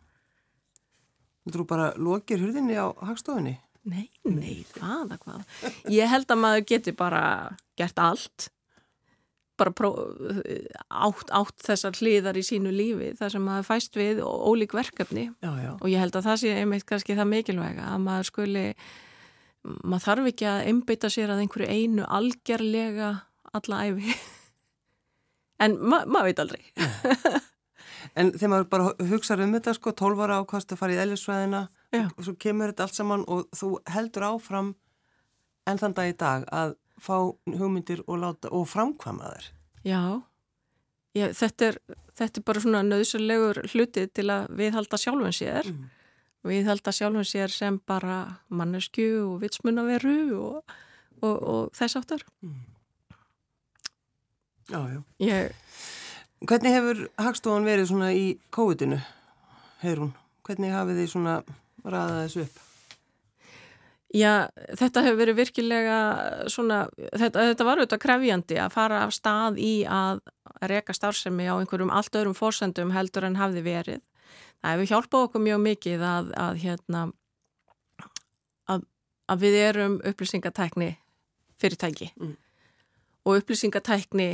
Heldur 1.44 1.64
þú 1.64 1.68
bara 1.72 1.92
lokir 1.98 2.42
hurðinni 2.42 2.78
á 2.78 2.86
hagstofinni? 3.04 3.58
Nei, 3.84 4.06
nei, 4.24 4.62
hvaða, 4.78 5.18
hvaða 5.20 5.72
Ég 5.92 6.08
held 6.08 6.30
að 6.32 6.40
maður 6.40 6.62
geti 6.70 6.94
bara 6.96 7.24
gert 7.76 7.98
allt 8.00 8.46
bara 9.60 9.72
átt, 10.88 11.30
átt 11.30 11.64
þessar 11.66 11.96
hliðar 12.00 12.38
í 12.38 12.44
sínu 12.46 12.72
lífi 12.74 13.12
þar 13.18 13.34
sem 13.34 13.44
maður 13.46 13.68
fæst 13.68 13.98
við 13.98 14.20
ólík 14.24 14.74
verkefni. 14.74 15.28
Já, 15.44 15.52
já. 15.62 15.72
og 15.78 15.88
ég 15.90 16.02
held 16.02 16.18
að 16.18 16.28
það 16.28 16.40
sé 16.42 16.54
einmitt 16.58 16.86
kannski 16.88 17.16
það 17.18 17.30
mikilvæga 17.30 17.88
að 17.92 18.04
maður 18.08 18.30
skuli 18.30 18.66
maður 19.64 20.04
þarf 20.08 20.30
ekki 20.32 20.48
að 20.50 20.68
einbeita 20.68 21.10
sér 21.12 21.32
að 21.32 21.44
einhverju 21.44 21.70
einu 21.70 22.06
algjörlega 22.18 23.10
alla 23.54 23.80
æfi 23.88 24.14
en 25.64 25.76
ma 25.80 26.04
maður 26.04 26.30
veit 26.30 26.44
aldrei. 26.44 26.64
En 28.14 28.30
þegar 28.34 28.50
maður 28.52 28.66
bara 28.70 29.08
hugsaður 29.10 29.46
um 29.46 29.54
þetta 29.56 29.72
sko, 29.74 29.92
12 29.96 30.20
ára 30.22 30.36
ákvæmst 30.42 30.74
að 30.74 30.78
fara 30.78 30.94
í 30.94 30.98
ellisvæðina 31.02 31.62
og 32.04 32.20
svo 32.26 32.34
kemur 32.38 32.70
þetta 32.70 32.86
allt 32.86 32.98
saman 32.98 33.24
og 33.30 33.46
þú 33.56 33.70
heldur 33.90 34.26
áfram 34.28 34.74
enn 35.68 35.80
þann 35.80 35.96
dag 35.96 36.10
í 36.10 36.16
dag 36.20 36.44
að 36.52 36.74
fá 37.04 37.16
hugmyndir 37.46 38.04
og, 38.06 38.16
láta, 38.22 38.52
og 38.52 38.68
framkvama 38.70 39.34
þær 39.34 39.50
Já, 39.84 40.00
Já 41.14 41.28
þetta, 41.36 41.68
er, 41.68 41.76
þetta 42.16 42.40
er 42.40 42.46
bara 42.48 42.64
svona 42.64 42.80
nöðsulegur 42.86 43.60
hluti 43.74 44.08
til 44.10 44.30
að 44.32 44.48
við 44.56 44.72
halda 44.78 45.00
sjálfum 45.00 45.36
sér 45.36 45.68
mm 45.68 45.84
við 46.44 46.68
held 46.68 46.84
að 46.84 46.98
sjálfum 46.98 47.26
sér 47.26 47.52
sem 47.52 47.78
bara 47.88 48.18
mannesku 48.52 49.06
og 49.24 49.40
vitsmunnaveru 49.42 50.18
og, 50.36 50.76
og, 51.22 51.34
og 51.34 51.76
þess 51.76 52.00
áttar 52.00 52.24
mm. 52.44 52.62
Já, 54.64 54.80
já 54.88 55.00
ég... 55.20 55.56
Hvernig 56.44 56.72
hefur 56.72 57.00
Hagstofan 57.20 57.66
verið 57.68 57.88
svona 57.88 58.10
í 58.16 58.24
COVID-inu, 58.52 58.98
Heirún? 59.80 60.12
Hvernig 60.44 60.72
hafið 60.72 61.00
þið 61.00 61.10
svona 61.12 61.34
ræðað 61.84 62.18
þessu 62.18 62.44
upp? 62.44 62.63
Já, 64.14 64.46
þetta 64.78 65.02
hefur 65.02 65.18
verið 65.18 65.38
virkilega 65.40 65.94
svona, 66.52 66.84
þetta, 67.18 67.48
þetta 67.50 67.64
var 67.66 67.80
auðvitað 67.80 68.02
krefjandi 68.04 68.58
að 68.62 68.74
fara 68.76 69.00
af 69.02 69.14
stað 69.16 69.58
í 69.58 69.72
að 69.90 70.20
reka 70.70 70.94
starfsemi 70.94 71.48
á 71.50 71.58
einhverjum 71.58 71.90
allt 71.90 72.14
öðrum 72.14 72.36
fórsendum 72.38 72.94
heldur 72.94 73.26
en 73.26 73.40
hafði 73.40 73.64
verið. 73.66 74.04
Það 74.62 74.76
hefur 74.76 74.90
hjálpað 74.92 75.26
okkur 75.26 75.44
mjög 75.48 75.60
mikið 75.64 76.06
að, 76.06 76.30
að, 76.44 76.62
hérna, 76.62 77.02
að, 78.70 78.86
að 79.34 79.44
við 79.48 79.58
erum 79.64 79.98
upplýsingatækni 80.12 80.90
fyrirtæki. 81.58 82.12
Mm. 82.20 82.36
og 83.24 83.38
upplýsingatækni 83.40 84.30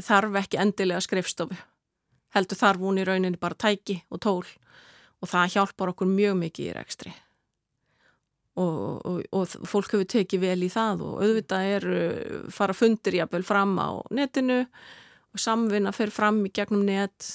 þarf 0.00 0.36
ekki 0.40 0.58
endilega 0.62 1.02
skrifstofu 1.04 1.56
heldur 2.34 2.58
þarf 2.58 2.82
hún 2.82 2.98
í 2.98 3.06
rauninni 3.06 3.38
bara 3.38 3.58
tæki 3.58 4.00
og 4.10 4.20
tól. 4.22 4.46
Og 5.20 5.28
það 5.28 5.50
hjálpar 5.54 5.90
okkur 5.92 6.08
mjög 6.08 6.38
mikið 6.40 6.70
í 6.70 6.74
rekstri 6.74 7.18
og, 8.60 9.06
og, 9.08 9.20
og 9.34 9.68
fólk 9.68 9.94
hefur 9.94 10.08
tekið 10.14 10.44
vel 10.44 10.58
í 10.66 10.70
það 10.72 11.04
og 11.06 11.22
auðvitað 11.24 11.68
er 11.76 11.86
fara 12.54 12.76
fundir 12.76 13.18
jáfnvel 13.20 13.46
fram 13.46 13.76
á 13.80 13.88
netinu 14.14 14.60
og 15.30 15.40
samvinna 15.40 15.94
fyrir 15.94 16.14
fram 16.14 16.42
í 16.46 16.52
gegnum 16.54 16.84
net 16.86 17.28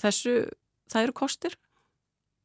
þessu 0.00 0.40
það 0.88 1.08
eru 1.08 1.16
kostir. 1.16 1.56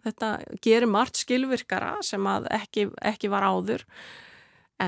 Þetta 0.04 0.30
gerir 0.63 0.89
margt 0.92 1.22
skilvirkara 1.22 1.96
sem 2.04 2.26
að 2.28 2.50
ekki, 2.52 2.89
ekki 3.00 3.32
var 3.32 3.46
áður 3.48 3.86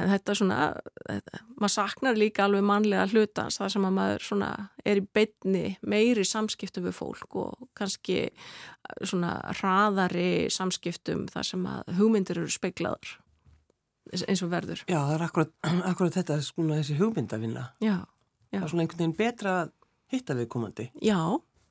en 0.03 0.11
þetta 0.11 0.31
er 0.31 0.39
svona, 0.39 0.59
þetta, 1.07 1.41
maður 1.55 1.73
saknar 1.75 2.19
líka 2.19 2.45
alveg 2.45 2.65
mannlega 2.67 3.07
hlutans 3.11 3.59
það 3.61 3.73
sem 3.75 3.87
að 3.87 3.97
maður 3.97 4.25
svona 4.29 4.49
er 4.85 5.01
í 5.01 5.05
beitni 5.17 5.65
meiri 5.81 6.25
samskiptum 6.27 6.87
við 6.87 6.97
fólk 6.97 7.37
og 7.41 7.69
kannski 7.77 8.23
svona 9.01 9.37
hraðari 9.59 10.47
samskiptum 10.53 11.27
þar 11.31 11.49
sem 11.51 11.69
að 11.69 11.95
hugmyndir 11.99 12.43
eru 12.43 12.51
speiklaður 12.53 13.17
eins 14.13 14.43
og 14.45 14.51
verður. 14.51 14.83
Já, 14.85 14.99
það 14.99 15.15
er 15.15 15.25
akkurat, 15.25 15.51
akkurat 15.91 16.19
þetta 16.19 16.37
svona 16.45 16.79
þessi 16.81 16.99
hugmyndavinna. 16.99 17.65
Já, 17.83 17.97
já. 18.51 18.59
Það 18.59 18.63
er 18.63 18.71
svona 18.73 18.85
einhvern 18.85 19.03
veginn 19.03 19.17
betra 19.17 19.57
að 19.63 19.73
hitta 20.13 20.37
við 20.37 20.49
komandi. 20.53 20.87
Já, 21.03 21.19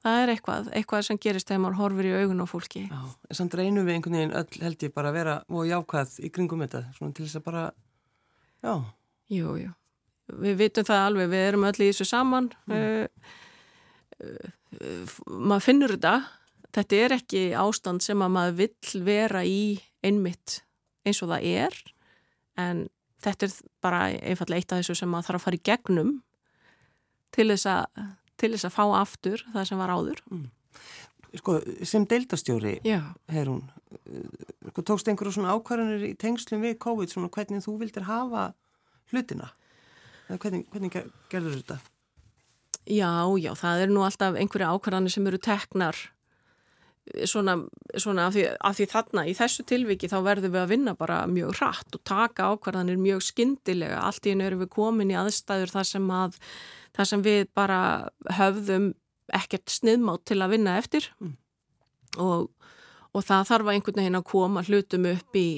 það 0.05 0.21
er 0.23 0.33
eitthvað, 0.35 0.71
eitthvað 0.81 1.07
sem 1.09 1.21
gerist 1.23 1.51
þegar 1.51 1.65
maður 1.65 1.81
horfir 1.83 2.11
í 2.11 2.15
augun 2.19 2.45
á 2.45 2.47
fólki. 2.51 2.85
Já, 2.91 3.01
en 3.31 3.41
samt 3.41 3.57
reynum 3.61 3.87
við 3.87 3.99
einhvern 3.99 4.19
veginn 4.19 4.37
öll 4.41 4.65
held 4.67 4.87
ég 4.87 4.95
bara 4.97 5.13
að 5.13 5.19
vera 5.21 5.37
og 5.49 5.69
jákvæð 5.71 6.19
í 6.21 6.33
kringum 6.35 6.65
þetta, 6.67 6.85
svona 6.99 7.17
til 7.17 7.29
þess 7.29 7.41
að 7.41 7.47
bara, 7.47 7.65
já. 8.65 8.75
Jú, 9.35 9.55
jú, 9.61 9.71
við 10.45 10.59
vitum 10.61 10.87
það 10.89 11.07
alveg, 11.09 11.31
við 11.33 11.47
erum 11.49 11.69
öll 11.69 11.77
í 11.79 11.89
þessu 11.91 12.07
saman, 12.09 12.51
mm. 12.69 12.75
uh, 12.75 13.31
uh, 14.25 15.15
maður 15.29 15.67
finnur 15.69 15.95
þetta, 15.97 16.15
þetta 16.75 17.01
er 17.05 17.17
ekki 17.19 17.45
ástand 17.57 18.05
sem 18.05 18.25
að 18.25 18.35
maður 18.37 18.59
vill 18.63 19.05
vera 19.07 19.45
í 19.49 19.63
einmitt 20.05 20.61
eins 21.05 21.23
og 21.25 21.33
það 21.33 21.49
er, 21.65 21.79
en 22.61 22.85
þetta 23.25 23.49
er 23.49 23.57
bara 23.85 24.05
einfallega 24.13 24.61
eitt 24.61 24.75
af 24.75 24.83
þessu 24.83 24.99
sem 25.01 25.11
maður 25.11 25.31
þarf 25.31 25.41
að 25.41 25.47
fara 25.47 25.61
í 25.61 25.65
gegnum 25.71 26.13
til 27.35 27.49
þess 27.51 27.71
að 27.71 28.05
til 28.41 28.53
þess 28.55 28.69
að 28.69 28.75
fá 28.75 28.85
aftur 28.99 29.43
það 29.55 29.67
sem 29.69 29.81
var 29.81 29.93
áður. 29.95 30.21
Mm. 30.31 30.47
Sko, 31.41 31.59
sem 31.87 32.07
deildastjóri, 32.09 32.77
hefur 32.85 33.51
hún, 33.53 33.63
sko, 34.71 34.85
tókst 34.85 35.11
einhverju 35.11 35.37
svona 35.39 35.57
ákvarðanir 35.57 36.07
í 36.11 36.15
tengslum 36.21 36.65
við 36.65 36.79
COVID, 36.85 37.13
svona 37.13 37.33
hvernig 37.35 37.65
þú 37.65 37.79
vildir 37.83 38.09
hafa 38.09 38.49
hlutina? 39.13 39.51
Hvernig, 40.29 40.65
hvernig 40.73 40.95
gerður 41.33 41.59
þetta? 41.61 41.79
Já, 42.85 43.13
já, 43.41 43.53
það 43.57 43.85
er 43.85 43.93
nú 43.93 44.05
alltaf 44.05 44.37
einhverju 44.37 44.75
ákvarðanir 44.75 45.15
sem 45.15 45.31
eru 45.31 45.41
teknar 45.41 46.01
svona, 47.29 47.57
svona 48.01 48.29
af, 48.29 48.37
því, 48.37 48.45
af 48.65 48.79
því 48.79 48.87
þarna 48.93 49.25
í 49.29 49.35
þessu 49.37 49.65
tilviki 49.69 50.09
þá 50.11 50.17
verðum 50.25 50.55
við 50.55 50.63
að 50.63 50.73
vinna 50.73 50.95
bara 50.99 51.19
mjög 51.31 51.59
hratt 51.59 51.97
og 51.97 52.05
taka 52.09 52.49
ákvarðanir 52.53 53.01
mjög 53.01 53.25
skyndilega. 53.29 54.01
Allt 54.01 54.27
í 54.27 54.35
einu 54.35 54.47
erum 54.49 54.65
við 54.65 54.73
komin 54.75 55.13
í 55.13 55.19
aðstæður 55.21 55.75
þar 55.75 55.89
sem, 55.91 56.11
að, 56.23 56.39
þar 56.97 57.11
sem 57.13 57.25
við 57.25 57.49
bara 57.57 57.81
höfðum 58.39 58.93
ekkert 59.33 59.73
sniðmátt 59.73 60.27
til 60.29 60.41
að 60.43 60.57
vinna 60.57 60.77
eftir. 60.81 61.09
Mm. 61.23 61.37
og, 62.23 62.51
og 63.15 63.25
það 63.27 63.49
þarf 63.51 63.69
að 63.69 63.77
einhvern 63.77 64.01
veginn 64.01 64.19
að 64.19 64.29
koma 64.31 64.63
hlutum 64.67 65.07
upp 65.11 65.39
í, 65.39 65.51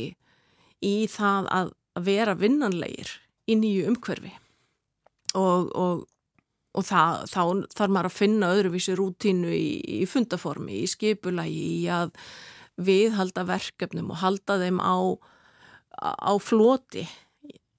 í 0.85 0.97
það 1.11 1.49
að, 1.53 1.73
vera 1.97 2.35
vinnanlegir 2.37 3.09
í 3.49 3.55
nýju 3.57 3.87
umhverfi. 3.89 4.35
Og, 5.37 5.71
og, 5.73 6.03
og 6.77 6.85
það, 6.85 7.23
þá 7.33 7.41
þarf 7.73 7.95
maður 7.95 8.09
að 8.11 8.17
finna 8.19 8.51
öðruvísi 8.53 8.97
rútínu 8.99 9.53
í, 9.57 9.71
í 10.03 10.09
fundaformi, 10.09 10.83
í 10.83 10.91
skipulagi, 10.93 11.63
í 11.81 11.87
að 11.89 12.13
viðhalda 12.77 13.47
verkefnum 13.49 14.13
og 14.13 14.21
halda 14.21 14.59
þeim 14.61 14.83
á, 14.85 14.97
á 16.05 16.33
floti, 16.37 17.07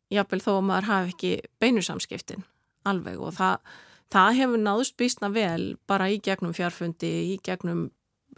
jáfnvel 0.09 0.41
þó 0.41 0.51
að 0.55 0.65
maður 0.71 0.89
hafi 0.89 1.13
ekki 1.13 1.33
beinusamskiptin 1.61 2.45
alveg 2.87 3.21
og 3.21 3.35
það 3.37 3.77
það 4.13 4.39
hefur 4.41 4.61
náðust 4.61 4.97
býstna 4.99 5.29
vel 5.33 5.75
bara 5.89 6.09
í 6.11 6.19
gegnum 6.23 6.55
fjárfundi, 6.55 7.11
í 7.33 7.37
gegnum 7.43 7.89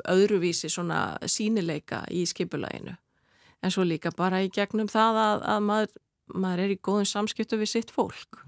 öðruvísi 0.10 0.70
svona 0.72 1.18
sínileika 1.28 2.04
í 2.12 2.26
skipulaginu. 2.30 2.96
En 3.60 3.74
svo 3.74 3.84
líka 3.84 4.12
bara 4.16 4.42
í 4.46 4.52
gegnum 4.54 4.88
það 4.92 5.20
að, 5.20 5.42
að 5.54 5.66
maður, 5.68 5.96
maður 6.34 6.64
er 6.66 6.76
í 6.76 6.80
góðum 6.88 7.10
samskiptu 7.10 7.60
við 7.60 7.74
sitt 7.74 7.92
fólk. 7.92 8.44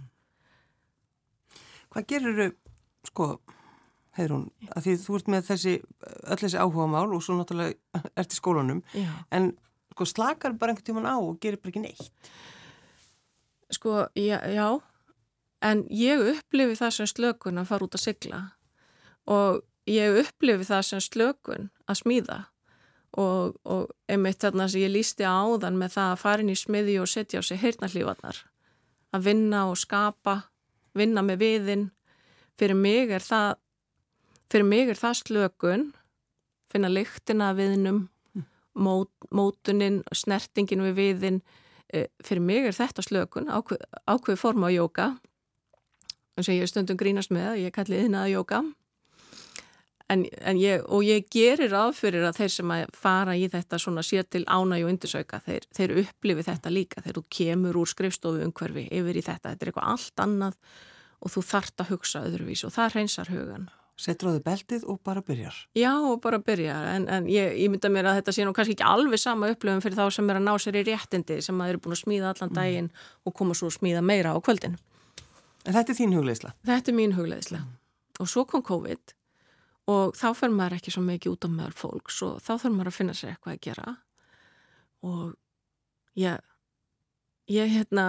Hvað 1.91 2.07
gerur 2.07 2.37
þau, 2.37 2.53
sko, 3.09 3.27
Heirún, 4.15 4.47
að 4.75 4.85
því 4.85 4.93
þú 5.03 5.17
ert 5.17 5.29
með 5.31 5.49
þessi, 5.49 5.73
öll 6.03 6.39
þessi 6.39 6.59
áhuga 6.59 6.87
mál 6.91 7.11
og 7.15 7.23
svo 7.23 7.35
náttúrulega 7.35 8.07
ert 8.19 8.33
í 8.33 8.39
skólanum, 8.39 8.81
já. 8.95 9.11
en 9.31 9.53
sko 9.91 10.07
slakar 10.07 10.55
bara 10.59 10.73
einhvern 10.73 10.87
tíman 10.87 11.07
á 11.07 11.15
og 11.19 11.37
gerir 11.43 11.59
bara 11.59 11.71
ekki 11.71 11.83
neitt? 11.83 12.31
Sko, 13.71 14.07
já, 14.19 14.39
já 14.51 14.79
en 15.61 15.83
ég 15.93 16.21
upplifi 16.33 16.77
það 16.79 16.95
sem 16.95 17.09
slökun 17.09 17.61
að 17.61 17.69
fara 17.69 17.87
út 17.87 17.97
að 17.97 18.05
sigla. 18.05 18.39
Og 19.29 19.61
ég 19.89 20.21
upplifi 20.23 20.67
það 20.67 20.87
sem 20.87 21.03
slökun 21.03 21.69
að 21.87 22.01
smíða. 22.01 22.39
Og, 23.21 23.57
og 23.67 23.89
einmitt 24.07 24.39
þarna 24.39 24.69
sem 24.71 24.85
ég 24.85 24.93
lísti 24.93 25.27
áðan 25.27 25.79
með 25.79 25.97
það 25.97 26.11
að 26.13 26.21
fara 26.21 26.43
inn 26.43 26.53
í 26.53 26.59
smiði 26.59 26.95
og 27.01 27.09
setja 27.11 27.41
á 27.41 27.43
sig 27.43 27.59
heyrnarlífarnar 27.59 28.37
að 29.11 29.25
vinna 29.25 29.65
og 29.67 29.75
skapa 29.79 30.37
vinna 30.95 31.19
með 31.25 31.41
viðin 31.41 31.89
fyrir 32.59 32.77
mig 32.79 33.11
er 33.11 33.25
það 33.25 33.57
fyrir 34.51 34.67
mig 34.67 34.91
er 34.91 34.99
það 34.99 35.17
slökun. 35.21 35.83
Finna 36.71 36.87
lyktina 36.91 37.51
viðnum 37.55 38.05
mót, 38.79 39.11
mótunin, 39.31 40.01
snertingin 40.15 40.83
við 40.87 40.95
viðin 40.99 41.41
eh, 41.91 42.07
fyrir 42.23 42.43
mig 42.43 42.67
er 42.69 42.75
þetta 42.75 43.03
slökun 43.03 43.51
ákveð, 43.51 43.83
ákveð 44.07 44.39
form 44.39 44.67
á 44.67 44.69
jóka 44.71 45.07
sem 46.39 46.55
ég 46.55 46.69
stundum 46.69 46.99
grínast 46.99 47.33
með, 47.33 47.59
ég 47.65 47.75
kalli 47.75 48.05
yðnaða 48.05 48.31
jóka 48.31 48.61
en, 50.11 50.25
en 50.41 50.59
ég, 50.59 50.83
og 50.91 51.03
ég 51.05 51.27
gerir 51.31 51.73
aðfyrir 51.77 52.25
að 52.27 52.41
þeir 52.41 52.53
sem 52.55 52.73
að 52.75 52.85
fara 52.97 53.35
í 53.39 53.47
þetta 53.51 53.79
svona 53.81 54.03
sér 54.05 54.27
til 54.29 54.43
ánæg 54.47 54.85
og 54.85 54.93
undirsauka, 54.93 55.41
þeir, 55.45 55.67
þeir 55.75 55.97
upplifi 56.03 56.47
þetta 56.47 56.73
líka 56.73 57.03
þú 57.05 57.25
kemur 57.31 57.81
úr 57.81 57.91
skrifstofu 57.91 58.43
umhverfi 58.45 58.87
yfir 58.91 59.19
í 59.19 59.25
þetta, 59.25 59.53
þetta 59.53 59.67
er 59.67 59.71
eitthvað 59.71 59.93
allt 59.93 60.25
annað 60.25 60.57
og 61.21 61.35
þú 61.35 61.45
þart 61.51 61.83
að 61.83 61.93
hugsa 61.93 62.25
öðruvís 62.25 62.65
og 62.65 62.75
það 62.75 62.97
reynsar 62.97 63.31
hugan. 63.31 63.69
Setur 64.01 64.31
á 64.31 64.33
þau 64.33 64.45
beltið 64.47 64.85
og 64.89 65.01
bara 65.05 65.21
byrjar? 65.21 65.57
Já, 65.77 65.91
og 65.93 66.21
bara 66.23 66.39
byrjar, 66.41 66.87
en, 66.95 67.03
en 67.11 67.27
ég, 67.29 67.51
ég 67.61 67.69
mynda 67.69 67.91
mér 67.93 68.09
að 68.09 68.21
þetta 68.21 68.33
sé 68.33 68.45
nú 68.47 68.53
kannski 68.57 68.73
ekki 68.73 68.87
alveg 68.87 69.21
sama 69.21 69.51
upplöfum 69.53 69.83
fyrir 69.83 69.99
þá 69.99 70.15
sem 70.15 70.31
er 70.31 70.39
að 70.39 70.47
ná 70.47 70.53
sér 70.63 70.79
í 70.79 70.85
réttindi 70.87 71.37
sem 71.45 71.61
að 71.61 71.73
eru 71.73 71.83
búin 71.83 71.93
að 71.93 72.01
smíða 72.01 72.31
allan 72.31 72.49
mm. 72.49 72.57
daginn 72.57 72.87
mm. 72.87 73.11
og 73.29 73.35
koma 73.37 73.57
svo 73.57 73.69
að 73.69 73.77
smíða 73.77 74.01
meira 74.01 74.33
á 74.33 74.39
kvöldin. 74.41 74.79
En 75.65 75.75
þetta 75.75 75.93
er 75.93 75.97
þín 75.99 76.15
hugleisla? 76.17 76.53
Þetta 76.65 76.91
er 76.91 76.97
mín 76.97 77.15
hugleisla. 77.17 77.61
Mm. 77.61 77.75
Og 78.21 78.29
svo 78.29 78.45
kom 78.49 78.63
COVID 78.65 79.13
og 79.91 80.15
þá 80.17 80.27
fyrir 80.37 80.55
maður 80.55 80.77
ekki 80.77 80.93
svo 80.93 81.03
mikið 81.05 81.35
út 81.35 81.47
á 81.47 81.49
meðal 81.51 81.75
fólks 81.75 82.21
og 82.25 82.41
þá 82.43 82.51
þarf 82.53 82.73
maður 82.75 82.91
að 82.91 82.97
finna 82.97 83.15
sér 83.17 83.33
eitthvað 83.33 83.55
að 83.55 83.63
gera. 83.67 83.93
Og 85.05 85.31
ég, 86.21 86.43
ég 87.51 87.71
hérna, 87.75 88.05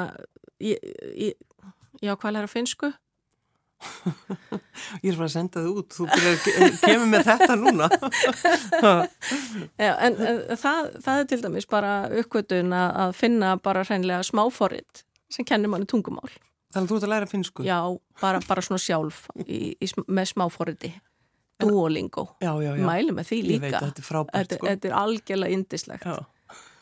ég, 0.63 0.91
ég, 1.17 1.39
ég 2.03 2.13
á 2.13 2.17
hvað 2.17 2.37
læra 2.37 2.51
finsku. 2.51 2.93
ég 5.03 5.11
er 5.11 5.17
bara 5.19 5.27
að 5.27 5.35
senda 5.35 5.65
þið 5.65 5.81
út, 5.81 5.97
þú 5.97 6.07
byrjar, 6.13 6.77
kemur 6.85 7.09
með 7.11 7.27
þetta 7.33 7.57
núna. 7.59 7.89
Já, 9.83 9.93
en, 9.97 10.21
en 10.21 10.43
það, 10.55 10.93
það 11.03 11.17
er 11.17 11.29
til 11.33 11.41
dæmis 11.43 11.69
bara 11.73 11.97
uppkvötun 12.21 12.77
að 12.77 13.17
finna 13.19 13.57
bara 13.65 13.85
hreinlega 13.89 14.23
smáforrið 14.29 15.05
sem 15.33 15.49
kennir 15.49 15.73
manni 15.73 15.89
tungumál. 15.91 16.31
Þannig 16.73 16.87
að 16.87 16.91
þú 16.91 16.99
ert 16.99 17.07
að 17.07 17.13
læra 17.13 17.29
finsku? 17.29 17.65
Já, 17.67 17.79
bara, 18.21 18.43
bara 18.49 18.65
svona 18.65 18.81
sjálf 18.81 19.27
í, 19.45 19.75
í, 19.77 19.89
með 20.09 20.31
smáforriði. 20.33 20.93
Duolingo. 21.63 22.25
Já, 22.43 22.53
já, 22.65 22.71
já. 22.79 22.85
Mæli 22.89 23.15
með 23.15 23.29
því 23.29 23.41
líka. 23.45 23.55
Ég 23.55 23.65
veit 23.67 23.77
þetta 23.77 24.03
er 24.03 24.07
frábært, 24.07 24.55
sko. 24.57 24.69
Þetta 24.71 24.89
er 24.89 24.97
algjörlega 24.99 25.59
indislegt. 25.59 26.09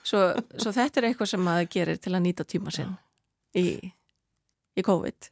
Svo, 0.07 0.23
svo 0.57 0.73
þetta 0.73 1.03
er 1.03 1.09
eitthvað 1.11 1.33
sem 1.35 1.43
maður 1.45 1.69
gerir 1.75 2.01
til 2.01 2.15
að 2.17 2.25
nýta 2.25 2.47
tíma 2.49 2.73
sinn 2.73 2.95
í, 3.59 3.67
í 4.79 4.87
COVID. 4.87 5.29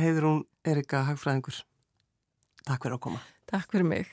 Heiður 0.00 0.26
hún 0.30 0.42
Erika 0.66 1.04
Hagfræðingur. 1.06 1.60
Takk 2.64 2.86
fyrir 2.88 2.96
að 2.96 3.02
koma. 3.06 3.20
Takk 3.50 3.70
fyrir 3.70 3.86
mig. 3.86 4.10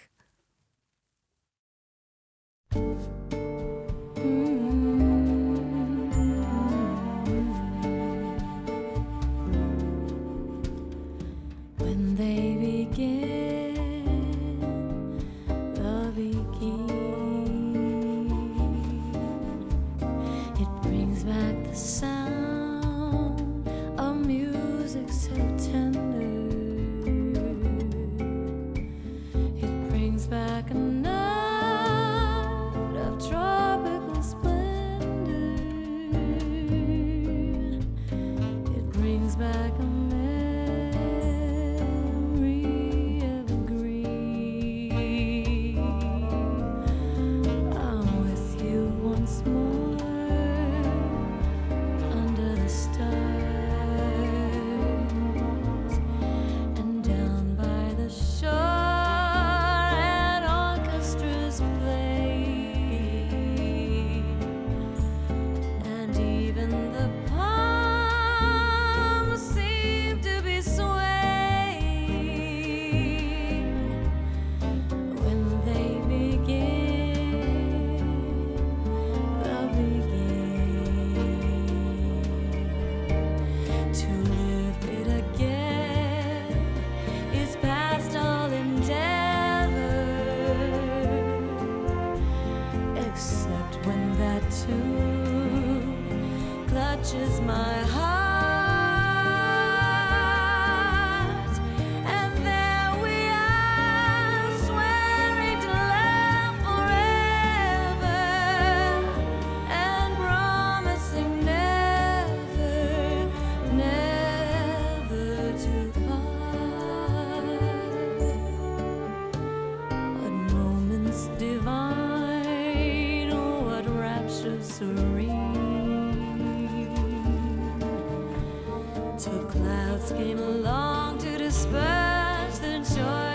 Two 129.22 129.45
clouds 129.51 130.11
came 130.13 130.39
along 130.39 131.19
to 131.19 131.38
disperse 131.38 132.57
the 132.57 132.80
joy. 132.95 133.30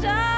这 0.00 0.35